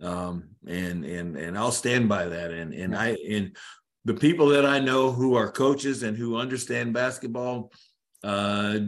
um, 0.00 0.44
and 0.66 1.04
and 1.04 1.36
and 1.36 1.58
I'll 1.58 1.72
stand 1.72 2.08
by 2.08 2.26
that. 2.26 2.50
And 2.52 2.72
and 2.72 2.92
Yeah. 2.92 3.00
I 3.00 3.16
and 3.30 3.56
the 4.04 4.14
people 4.14 4.48
that 4.48 4.66
I 4.66 4.78
know 4.80 5.10
who 5.10 5.34
are 5.34 5.50
coaches 5.50 6.02
and 6.02 6.16
who 6.16 6.36
understand 6.36 6.92
basketball 6.92 7.72
uh, 8.24 8.78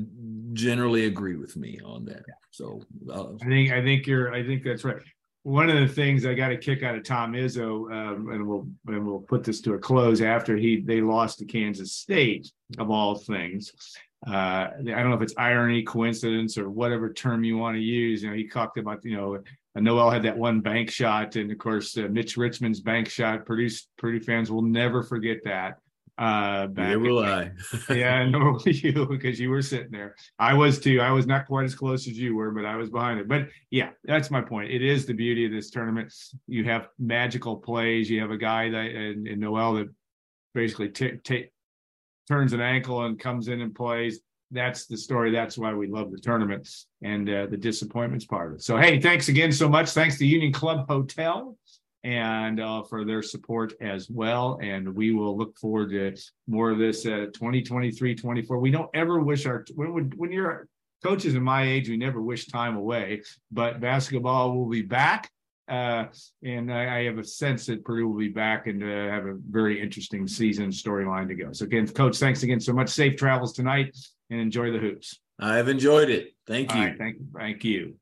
generally 0.55 1.05
agree 1.05 1.37
with 1.37 1.57
me 1.57 1.79
on 1.85 2.05
that. 2.07 2.25
So 2.51 2.83
uh, 3.13 3.35
I 3.43 3.45
think 3.45 3.73
I 3.73 3.83
think 3.83 4.07
you're 4.07 4.33
I 4.33 4.45
think 4.45 4.65
that's 4.65 4.85
right. 4.85 4.97
One 5.43 5.69
of 5.69 5.77
the 5.77 5.95
things 5.95 6.27
I 6.27 6.35
got 6.35 6.51
a 6.51 6.57
kick 6.57 6.83
out 6.83 6.97
of 6.97 7.05
Tom 7.05 7.35
Izzo, 7.35 7.93
um, 7.93 8.31
and 8.31 8.47
we'll 8.49 8.67
and 8.87 9.07
we'll 9.07 9.21
put 9.21 9.45
this 9.45 9.61
to 9.63 9.75
a 9.75 9.79
close 9.79 10.21
after 10.21 10.57
he 10.57 10.81
they 10.81 11.01
lost 11.01 11.39
to 11.39 11.45
Kansas 11.45 11.93
State 11.93 12.51
of 12.79 12.91
all 12.91 13.15
things. 13.15 13.73
Uh, 14.27 14.71
I 14.71 14.83
don't 14.83 15.11
know 15.11 15.17
if 15.17 15.23
it's 15.23 15.35
irony, 15.37 15.83
coincidence, 15.83 16.57
or 16.59 16.71
whatever 16.71 17.13
term 17.13 17.45
you 17.45 17.59
want 17.59 17.77
to 17.77 17.83
use. 17.83 18.23
You 18.23 18.31
know, 18.31 18.37
he 18.37 18.49
talked 18.49 18.79
about 18.79 19.05
you 19.05 19.17
know 19.17 19.39
Nowell 19.77 20.11
had 20.11 20.23
that 20.23 20.37
one 20.37 20.61
bank 20.61 20.91
shot, 20.91 21.37
and 21.37 21.53
of 21.53 21.59
course 21.59 21.97
uh, 21.99 22.09
Mitch 22.11 22.37
Richmond's 22.37 22.81
bank 22.81 23.09
shot. 23.09 23.45
Purdue 23.45 23.69
Purdue 23.99 24.21
fans 24.21 24.51
will 24.51 24.63
never 24.63 25.03
forget 25.03 25.45
that. 25.45 25.79
Uh, 26.19 26.67
back 26.69 26.89
neither 26.89 26.99
will 26.99 27.19
I. 27.19 27.51
yeah, 27.91 28.25
nor 28.27 28.53
will 28.53 28.63
you 28.69 29.07
because 29.07 29.39
you 29.39 29.51
were 29.51 29.61
sitting 29.61 29.91
there. 29.91 30.15
I 30.39 30.55
was 30.55 30.79
too. 30.79 31.01
I 31.01 31.11
was 31.11 31.27
not 31.27 31.47
quite 31.47 31.65
as 31.65 31.75
close 31.75 32.09
as 32.09 32.19
you 32.19 32.35
were, 32.35 32.51
but 32.53 32.65
I 32.65 32.77
was 32.77 32.89
behind 32.89 33.21
it. 33.21 33.29
But 33.29 33.49
yeah, 33.71 33.91
that's 34.05 34.31
my 34.31 34.41
point. 34.41 34.71
It 34.71 34.83
is 34.83 35.05
the 35.05 35.13
beauty 35.13 35.45
of 35.45 35.53
this 35.53 35.71
tournament. 35.71 36.13
You 36.47 36.65
have 36.65 36.89
magical 36.99 37.57
plays. 37.57 38.09
You 38.09 38.21
have 38.23 38.31
a 38.31 38.39
guy 38.39 38.71
that 38.71 38.87
in, 38.87 39.27
in 39.27 39.41
Nowell 39.41 39.75
that 39.75 39.89
basically 40.55 40.89
t- 40.89 41.19
t- 41.23 41.51
turns 42.29 42.55
an 42.55 42.63
ankle 42.63 43.05
and 43.05 43.21
comes 43.21 43.49
in 43.49 43.61
and 43.61 43.75
plays. 43.75 44.21
That's 44.51 44.87
the 44.87 44.97
story. 44.97 45.33
That's 45.33 45.59
why 45.59 45.75
we 45.75 45.87
love 45.87 46.13
the 46.13 46.19
tournament 46.19 46.69
and 47.03 47.29
uh, 47.29 47.47
the 47.47 47.57
disappointments 47.59 48.25
part 48.25 48.53
of 48.53 48.55
it. 48.57 48.63
So 48.63 48.79
hey, 48.79 49.01
thanks 49.01 49.29
again 49.29 49.53
so 49.53 49.69
much. 49.69 49.91
Thanks 49.91 50.17
to 50.19 50.27
Union 50.27 50.53
Club 50.53 50.89
Hotel 50.89 51.59
and 52.07 52.61
uh, 52.61 52.85
for 52.85 53.05
their 53.05 53.21
support 53.21 53.75
as 53.81 54.09
well. 54.09 54.61
And 54.63 54.95
we 54.95 55.11
will 55.11 55.37
look 55.37 55.59
forward 55.59 55.91
to 55.91 56.15
more 56.47 56.71
of 56.71 56.79
this 56.79 57.05
uh, 57.05 57.27
2023 57.35 58.15
24. 58.15 58.59
We 58.59 58.71
don't 58.71 58.89
ever 58.95 59.21
wish 59.21 59.45
our, 59.45 59.65
when, 59.75 59.93
when 59.93 60.13
when 60.17 60.31
you're 60.31 60.69
coaches 61.03 61.35
in 61.35 61.43
my 61.43 61.65
age, 61.65 61.89
we 61.89 61.97
never 61.97 62.23
wish 62.23 62.47
time 62.47 62.77
away, 62.77 63.23
but 63.51 63.81
basketball 63.81 64.57
will 64.57 64.69
be 64.69 64.83
back. 64.83 65.31
Uh, 65.69 66.05
and 66.45 66.73
I, 66.73 67.01
I 67.01 67.05
have 67.05 67.19
a 67.19 67.25
sense 67.25 67.67
that 67.67 67.85
Purdue 67.85 68.09
will 68.09 68.19
be 68.19 68.29
back 68.29 68.69
and 68.69 68.81
uh, 68.83 68.87
have 68.87 69.27
a 69.27 69.35
very 69.51 69.83
interesting 69.83 70.29
season 70.29 70.69
storyline 70.71 71.27
to 71.27 71.35
go. 71.35 71.53
So 71.53 71.65
again, 71.65 71.89
coach, 71.89 72.19
thanks 72.19 72.45
again 72.45 72.61
so 72.61 72.73
much. 72.73 72.89
Safe 72.89 73.17
travels 73.17 73.53
tonight 73.53 73.97
and 74.31 74.41
enjoy 74.41 74.71
the 74.71 74.79
hoops. 74.79 75.19
I've 75.41 75.69
enjoyed 75.69 76.09
it. 76.09 76.35
Thank 76.47 76.73
you. 76.73 76.81
right, 76.81 76.97
thank, 76.97 77.17
thank 77.37 77.65
you. 77.65 77.97